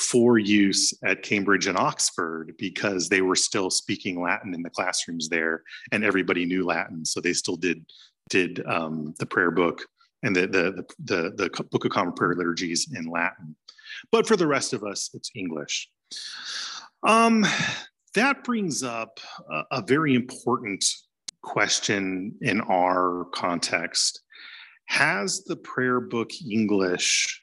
for 0.00 0.38
use 0.38 0.94
at 1.04 1.22
Cambridge 1.22 1.66
and 1.66 1.76
Oxford 1.76 2.54
because 2.58 3.08
they 3.08 3.20
were 3.20 3.36
still 3.36 3.68
speaking 3.68 4.20
Latin 4.20 4.54
in 4.54 4.62
the 4.62 4.70
classrooms 4.70 5.28
there, 5.28 5.62
and 5.92 6.02
everybody 6.02 6.46
knew 6.46 6.64
Latin, 6.64 7.04
so 7.04 7.20
they 7.20 7.34
still 7.34 7.56
did 7.56 7.84
did 8.30 8.64
um, 8.66 9.14
the 9.18 9.26
prayer 9.26 9.50
book 9.50 9.84
and 10.22 10.34
the, 10.34 10.46
the 10.46 10.84
the 11.04 11.30
the 11.36 11.64
Book 11.70 11.84
of 11.84 11.90
Common 11.90 12.14
Prayer 12.14 12.34
liturgies 12.34 12.88
in 12.94 13.10
Latin. 13.10 13.54
But 14.10 14.26
for 14.26 14.36
the 14.36 14.46
rest 14.46 14.72
of 14.72 14.84
us, 14.84 15.10
it's 15.12 15.30
English. 15.34 15.88
Um, 17.02 17.46
that 18.14 18.42
brings 18.42 18.82
up 18.82 19.20
a, 19.50 19.62
a 19.72 19.82
very 19.82 20.14
important 20.14 20.84
question 21.42 22.34
in 22.40 22.60
our 22.62 23.26
context. 23.34 24.22
Has 24.86 25.44
the 25.44 25.56
prayer 25.56 26.00
book 26.00 26.30
English 26.50 27.42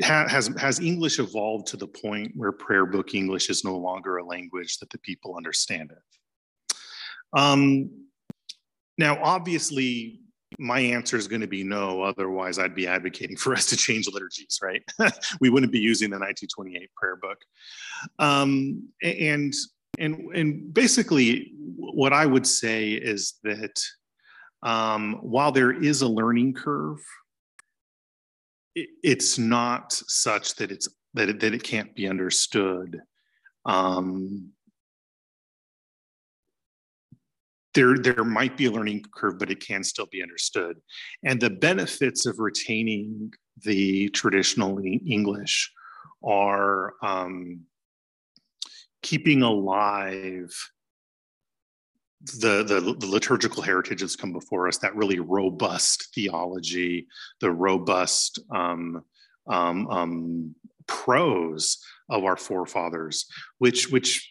has 0.00 0.48
has 0.58 0.80
English 0.80 1.18
evolved 1.18 1.66
to 1.68 1.76
the 1.76 1.86
point 1.86 2.32
where 2.34 2.52
prayer 2.52 2.86
book 2.86 3.14
English 3.14 3.50
is 3.50 3.64
no 3.64 3.76
longer 3.76 4.16
a 4.16 4.24
language 4.24 4.78
that 4.78 4.90
the 4.90 4.98
people 4.98 5.36
understand 5.36 5.90
it? 5.90 6.78
Um, 7.38 7.90
now, 8.98 9.22
obviously, 9.22 10.20
my 10.58 10.80
answer 10.80 11.16
is 11.16 11.28
going 11.28 11.40
to 11.40 11.46
be 11.46 11.64
no. 11.64 12.02
Otherwise, 12.02 12.58
I'd 12.58 12.74
be 12.74 12.86
advocating 12.86 13.36
for 13.36 13.52
us 13.52 13.66
to 13.66 13.76
change 13.76 14.08
liturgies, 14.08 14.60
right? 14.62 14.82
we 15.40 15.50
wouldn't 15.50 15.72
be 15.72 15.80
using 15.80 16.10
the 16.10 16.18
1928 16.18 16.90
prayer 16.94 17.16
book. 17.16 17.38
Um, 18.18 18.88
and 19.02 19.52
and 19.98 20.14
and 20.34 20.74
basically 20.74 21.52
what 21.76 22.12
I 22.12 22.26
would 22.26 22.46
say 22.46 22.92
is 22.92 23.34
that 23.44 23.80
um, 24.62 25.18
while 25.22 25.52
there 25.52 25.72
is 25.72 26.02
a 26.02 26.08
learning 26.08 26.54
curve, 26.54 27.00
it, 28.74 28.88
it's 29.02 29.38
not 29.38 29.92
such 29.92 30.56
that 30.56 30.70
it's 30.70 30.88
that 31.14 31.28
it, 31.28 31.40
that 31.40 31.54
it 31.54 31.62
can't 31.62 31.94
be 31.94 32.08
understood. 32.08 33.00
Um, 33.64 34.52
there, 37.74 37.96
there 37.96 38.24
might 38.24 38.56
be 38.56 38.66
a 38.66 38.70
learning 38.70 39.04
curve, 39.14 39.38
but 39.38 39.50
it 39.50 39.60
can 39.60 39.82
still 39.82 40.08
be 40.10 40.22
understood. 40.22 40.76
And 41.24 41.40
the 41.40 41.50
benefits 41.50 42.26
of 42.26 42.38
retaining 42.38 43.32
the 43.64 44.08
traditional 44.10 44.78
English 44.84 45.72
are 46.24 46.94
um, 47.02 47.62
keeping 49.02 49.42
alive 49.42 50.52
the, 52.24 52.62
the, 52.62 52.96
the 52.98 53.06
liturgical 53.06 53.62
heritage 53.62 54.00
that's 54.00 54.16
come 54.16 54.32
before 54.32 54.68
us, 54.68 54.78
that 54.78 54.94
really 54.94 55.18
robust 55.18 56.08
theology, 56.14 57.06
the 57.40 57.50
robust 57.50 58.38
um, 58.54 59.02
um, 59.48 59.88
um, 59.88 60.54
prose 60.86 61.78
of 62.08 62.24
our 62.24 62.36
forefathers, 62.36 63.26
which 63.58 63.90
which 63.90 64.28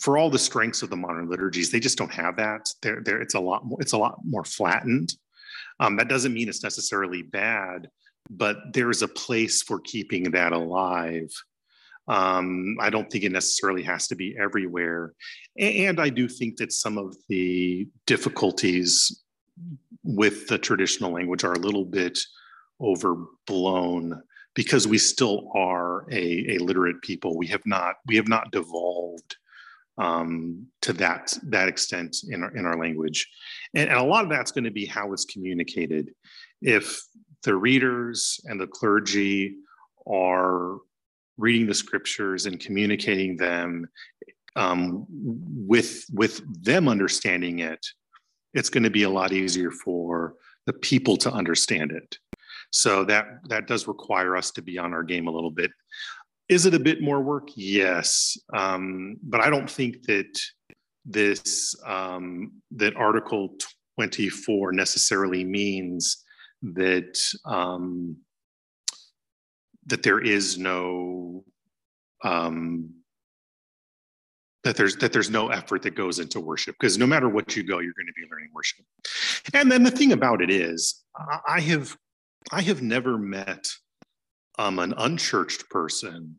for 0.00 0.18
all 0.18 0.30
the 0.30 0.38
strengths 0.38 0.82
of 0.82 0.90
the 0.90 0.96
modern 0.96 1.30
liturgies, 1.30 1.70
they 1.70 1.80
just 1.80 1.98
don't 1.98 2.12
have 2.12 2.36
that. 2.36 2.68
There, 2.82 3.00
there, 3.04 3.20
it's 3.20 3.34
a 3.34 3.40
lot 3.40 3.64
more. 3.64 3.78
It's 3.80 3.92
a 3.92 3.98
lot 3.98 4.18
more 4.24 4.44
flattened. 4.44 5.14
Um, 5.80 5.96
that 5.96 6.08
doesn't 6.08 6.34
mean 6.34 6.48
it's 6.48 6.64
necessarily 6.64 7.22
bad, 7.22 7.88
but 8.30 8.56
there's 8.72 9.02
a 9.02 9.08
place 9.08 9.62
for 9.62 9.80
keeping 9.80 10.24
that 10.32 10.52
alive 10.52 11.30
um, 12.08 12.76
I 12.80 12.88
don't 12.90 13.10
think 13.10 13.24
it 13.24 13.32
necessarily 13.32 13.82
has 13.82 14.08
to 14.08 14.16
be 14.16 14.34
everywhere. 14.40 15.12
And 15.58 16.00
I 16.00 16.08
do 16.08 16.26
think 16.26 16.56
that 16.56 16.72
some 16.72 16.96
of 16.96 17.14
the 17.28 17.86
difficulties 18.06 19.22
with 20.02 20.48
the 20.48 20.58
traditional 20.58 21.12
language 21.12 21.44
are 21.44 21.52
a 21.52 21.58
little 21.58 21.84
bit 21.84 22.18
overblown 22.80 24.22
because 24.54 24.88
we 24.88 24.98
still 24.98 25.50
are 25.54 26.10
a, 26.10 26.56
a 26.56 26.58
literate 26.58 27.00
people. 27.02 27.36
We 27.36 27.46
have 27.48 27.66
not 27.66 27.96
we 28.06 28.16
have 28.16 28.28
not 28.28 28.50
devolved 28.52 29.36
um, 29.98 30.66
to 30.82 30.92
that 30.94 31.36
that 31.44 31.68
extent 31.68 32.16
in 32.30 32.42
our 32.42 32.56
in 32.56 32.64
our 32.64 32.78
language, 32.78 33.28
and, 33.74 33.90
and 33.90 33.98
a 33.98 34.02
lot 34.02 34.24
of 34.24 34.30
that's 34.30 34.52
going 34.52 34.64
to 34.64 34.70
be 34.70 34.86
how 34.86 35.12
it's 35.12 35.26
communicated. 35.26 36.10
If 36.62 37.00
the 37.42 37.54
readers 37.54 38.40
and 38.46 38.60
the 38.60 38.66
clergy 38.66 39.56
are 40.06 40.78
reading 41.38 41.66
the 41.66 41.74
scriptures 41.74 42.46
and 42.46 42.60
communicating 42.60 43.36
them 43.36 43.88
um, 44.56 45.06
with 45.08 46.04
with 46.12 46.42
them 46.62 46.88
understanding 46.88 47.60
it 47.60 47.84
it's 48.54 48.70
going 48.70 48.82
to 48.82 48.90
be 48.90 49.04
a 49.04 49.10
lot 49.10 49.32
easier 49.32 49.70
for 49.70 50.34
the 50.66 50.72
people 50.72 51.16
to 51.18 51.30
understand 51.30 51.92
it. 51.92 52.18
So 52.70 53.04
that 53.04 53.26
that 53.48 53.66
does 53.66 53.88
require 53.88 54.36
us 54.36 54.50
to 54.52 54.62
be 54.62 54.78
on 54.78 54.92
our 54.92 55.02
game 55.02 55.26
a 55.26 55.30
little 55.30 55.50
bit. 55.50 55.70
Is 56.48 56.66
it 56.66 56.74
a 56.74 56.80
bit 56.80 57.00
more 57.00 57.20
work? 57.20 57.48
Yes 57.54 58.36
um, 58.54 59.16
but 59.22 59.40
i 59.40 59.50
don't 59.50 59.70
think 59.70 60.02
that 60.06 60.38
this 61.04 61.74
um, 61.86 62.52
that 62.72 62.94
article 62.96 63.54
24 63.96 64.72
necessarily 64.72 65.42
means 65.42 66.24
that 66.62 67.18
um, 67.46 68.16
that 69.88 70.02
there 70.02 70.20
is 70.20 70.58
no 70.58 71.44
um, 72.24 72.94
that 74.64 74.76
there's 74.76 74.96
that 74.96 75.12
there's 75.12 75.30
no 75.30 75.48
effort 75.48 75.82
that 75.82 75.94
goes 75.94 76.18
into 76.18 76.40
worship 76.40 76.76
because 76.78 76.98
no 76.98 77.06
matter 77.06 77.28
what 77.28 77.56
you 77.56 77.62
go 77.62 77.78
you're 77.78 77.94
going 77.94 78.06
to 78.06 78.12
be 78.14 78.26
learning 78.30 78.50
worship. 78.54 78.84
And 79.54 79.70
then 79.70 79.82
the 79.82 79.90
thing 79.90 80.12
about 80.12 80.42
it 80.42 80.50
is 80.50 81.04
i 81.46 81.60
have 81.60 81.96
i 82.52 82.60
have 82.60 82.82
never 82.82 83.16
met 83.18 83.68
um, 84.58 84.78
an 84.78 84.94
unchurched 84.96 85.68
person 85.70 86.36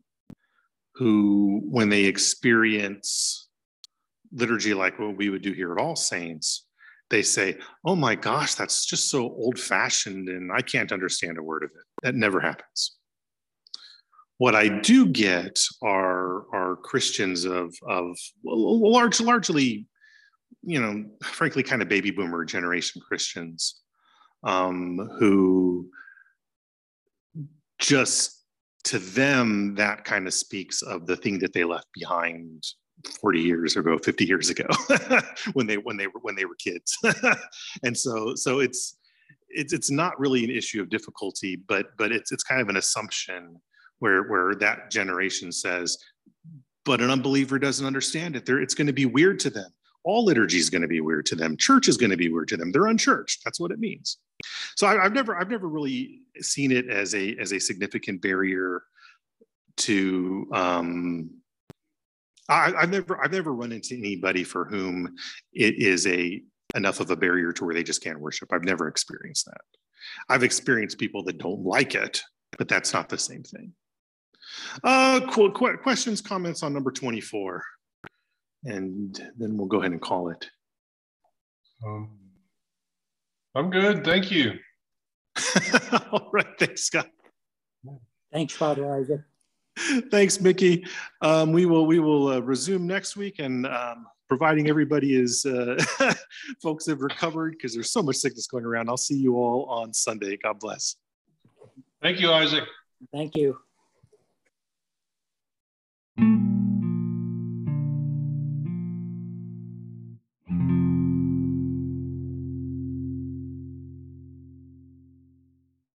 who 0.94 1.62
when 1.64 1.88
they 1.88 2.04
experience 2.04 3.48
liturgy 4.32 4.74
like 4.74 4.98
what 4.98 5.16
we 5.16 5.30
would 5.30 5.42
do 5.42 5.52
here 5.52 5.72
at 5.72 5.80
all 5.80 5.96
saints 5.96 6.66
they 7.08 7.22
say 7.22 7.58
oh 7.84 7.96
my 7.96 8.14
gosh 8.14 8.54
that's 8.54 8.86
just 8.86 9.10
so 9.10 9.22
old 9.22 9.58
fashioned 9.58 10.28
and 10.28 10.52
i 10.52 10.60
can't 10.60 10.92
understand 10.92 11.38
a 11.38 11.42
word 11.42 11.64
of 11.64 11.70
it. 11.70 11.84
That 12.02 12.14
never 12.14 12.40
happens 12.40 12.99
what 14.40 14.54
I 14.54 14.68
do 14.80 15.06
get 15.06 15.60
are 15.82 16.46
are 16.54 16.76
Christians 16.76 17.44
of 17.44 17.74
of 17.86 18.16
large 18.42 19.20
largely, 19.20 19.86
you 20.62 20.80
know, 20.80 21.04
frankly, 21.22 21.62
kind 21.62 21.82
of 21.82 21.88
baby 21.88 22.10
boomer 22.10 22.46
generation 22.46 23.02
Christians 23.06 23.82
um, 24.42 24.96
who 25.18 25.90
just 27.78 28.42
to 28.84 28.98
them 28.98 29.74
that 29.74 30.04
kind 30.04 30.26
of 30.26 30.32
speaks 30.32 30.80
of 30.80 31.04
the 31.04 31.16
thing 31.16 31.38
that 31.40 31.52
they 31.52 31.64
left 31.64 31.88
behind 31.92 32.64
40 33.20 33.40
years 33.40 33.76
ago 33.76 33.98
50 33.98 34.24
years 34.24 34.48
ago 34.48 34.66
when 35.52 35.66
they 35.66 35.76
when 35.76 35.98
they 35.98 36.06
were 36.06 36.20
when 36.22 36.34
they 36.34 36.46
were 36.46 36.56
kids. 36.56 36.96
And 37.82 37.94
so 37.94 38.34
so 38.36 38.60
it's 38.60 38.96
it's 39.50 39.74
it's 39.74 39.90
not 39.90 40.18
really 40.18 40.44
an 40.44 40.50
issue 40.50 40.80
of 40.80 40.88
difficulty 40.88 41.56
but 41.68 41.88
but 41.98 42.10
it's 42.10 42.32
it's 42.32 42.42
kind 42.42 42.62
of 42.62 42.70
an 42.70 42.76
assumption 42.78 43.60
where 44.00 44.24
where 44.24 44.54
that 44.56 44.90
generation 44.90 45.52
says 45.52 45.96
but 46.84 47.00
an 47.00 47.10
unbeliever 47.10 47.58
doesn't 47.58 47.86
understand 47.86 48.36
it. 48.36 48.46
They're, 48.46 48.60
it's 48.60 48.74
going 48.74 48.86
to 48.86 48.92
be 48.92 49.06
weird 49.06 49.38
to 49.40 49.50
them. 49.50 49.70
All 50.02 50.24
liturgy 50.24 50.58
is 50.58 50.70
going 50.70 50.82
to 50.82 50.88
be 50.88 51.00
weird 51.00 51.26
to 51.26 51.36
them. 51.36 51.56
Church 51.56 51.88
is 51.88 51.96
going 51.96 52.10
to 52.10 52.16
be 52.16 52.30
weird 52.30 52.48
to 52.48 52.56
them. 52.56 52.72
They're 52.72 52.86
unchurched. 52.86 53.44
That's 53.44 53.60
what 53.60 53.70
it 53.70 53.78
means. 53.78 54.16
So 54.76 54.86
I, 54.86 55.02
have 55.02 55.12
never 55.12 55.36
i've 55.36 55.50
never 55.50 55.68
really 55.68 56.22
seen 56.40 56.72
it 56.72 56.88
as 56.88 57.14
a 57.14 57.36
as 57.38 57.52
a 57.52 57.60
significant 57.60 58.22
barrier 58.22 58.82
to 59.76 60.48
um 60.54 61.30
I, 62.48 62.72
i've 62.78 62.90
never 62.90 63.22
i've 63.22 63.32
never 63.32 63.52
run 63.52 63.72
into 63.72 63.94
anybody 63.96 64.42
for 64.42 64.64
whom 64.64 65.14
it 65.52 65.74
is 65.76 66.06
a 66.06 66.42
enough 66.74 67.00
of 67.00 67.10
a 67.10 67.16
barrier 67.16 67.52
to 67.52 67.64
where 67.64 67.74
they 67.74 67.82
just 67.82 68.02
can't 68.02 68.20
worship. 68.20 68.52
I've 68.52 68.64
never 68.64 68.88
experienced 68.88 69.44
that. 69.46 69.60
I've 70.30 70.44
experienced 70.44 70.98
people 70.98 71.22
that 71.24 71.38
don't 71.38 71.62
like 71.62 71.94
it 71.94 72.22
but 72.56 72.68
that's 72.68 72.94
not 72.94 73.08
the 73.08 73.18
same 73.18 73.42
thing 73.42 73.72
uh, 74.84 75.20
cool. 75.30 75.50
Qu- 75.50 75.76
questions, 75.78 76.20
comments 76.20 76.62
on 76.62 76.72
number 76.72 76.90
24. 76.90 77.62
And 78.64 79.18
then 79.38 79.56
we'll 79.56 79.68
go 79.68 79.78
ahead 79.78 79.92
and 79.92 80.00
call 80.00 80.30
it. 80.30 80.48
Um, 81.84 82.10
I'm 83.54 83.70
good. 83.70 84.04
Thank 84.04 84.30
you. 84.30 84.58
All 86.12 86.28
right. 86.32 86.58
Thanks, 86.58 86.84
Scott. 86.84 87.08
Thanks, 88.32 88.54
Father 88.54 88.94
Isaac. 88.94 89.20
Thanks, 90.10 90.40
Mickey. 90.40 90.84
Um, 91.22 91.52
we 91.52 91.66
will 91.66 91.86
we 91.86 91.98
will 92.00 92.28
uh, 92.28 92.40
resume 92.40 92.86
next 92.86 93.16
week, 93.16 93.38
and 93.38 93.66
um, 93.66 94.06
providing 94.28 94.68
everybody 94.68 95.16
is 95.16 95.44
uh, 95.46 95.82
folks 96.62 96.86
have 96.86 97.00
recovered 97.00 97.52
because 97.52 97.74
there's 97.74 97.90
so 97.90 98.02
much 98.02 98.16
sickness 98.16 98.46
going 98.46 98.64
around. 98.64 98.88
I'll 98.88 98.96
see 98.96 99.16
you 99.16 99.36
all 99.36 99.64
on 99.66 99.92
Sunday. 99.92 100.36
God 100.36 100.60
bless. 100.60 100.96
Thank 102.02 102.20
you, 102.20 102.32
Isaac. 102.32 102.64
Thank 103.12 103.36
you. 103.36 103.58
Thank 106.20 106.42
you. 106.42 106.69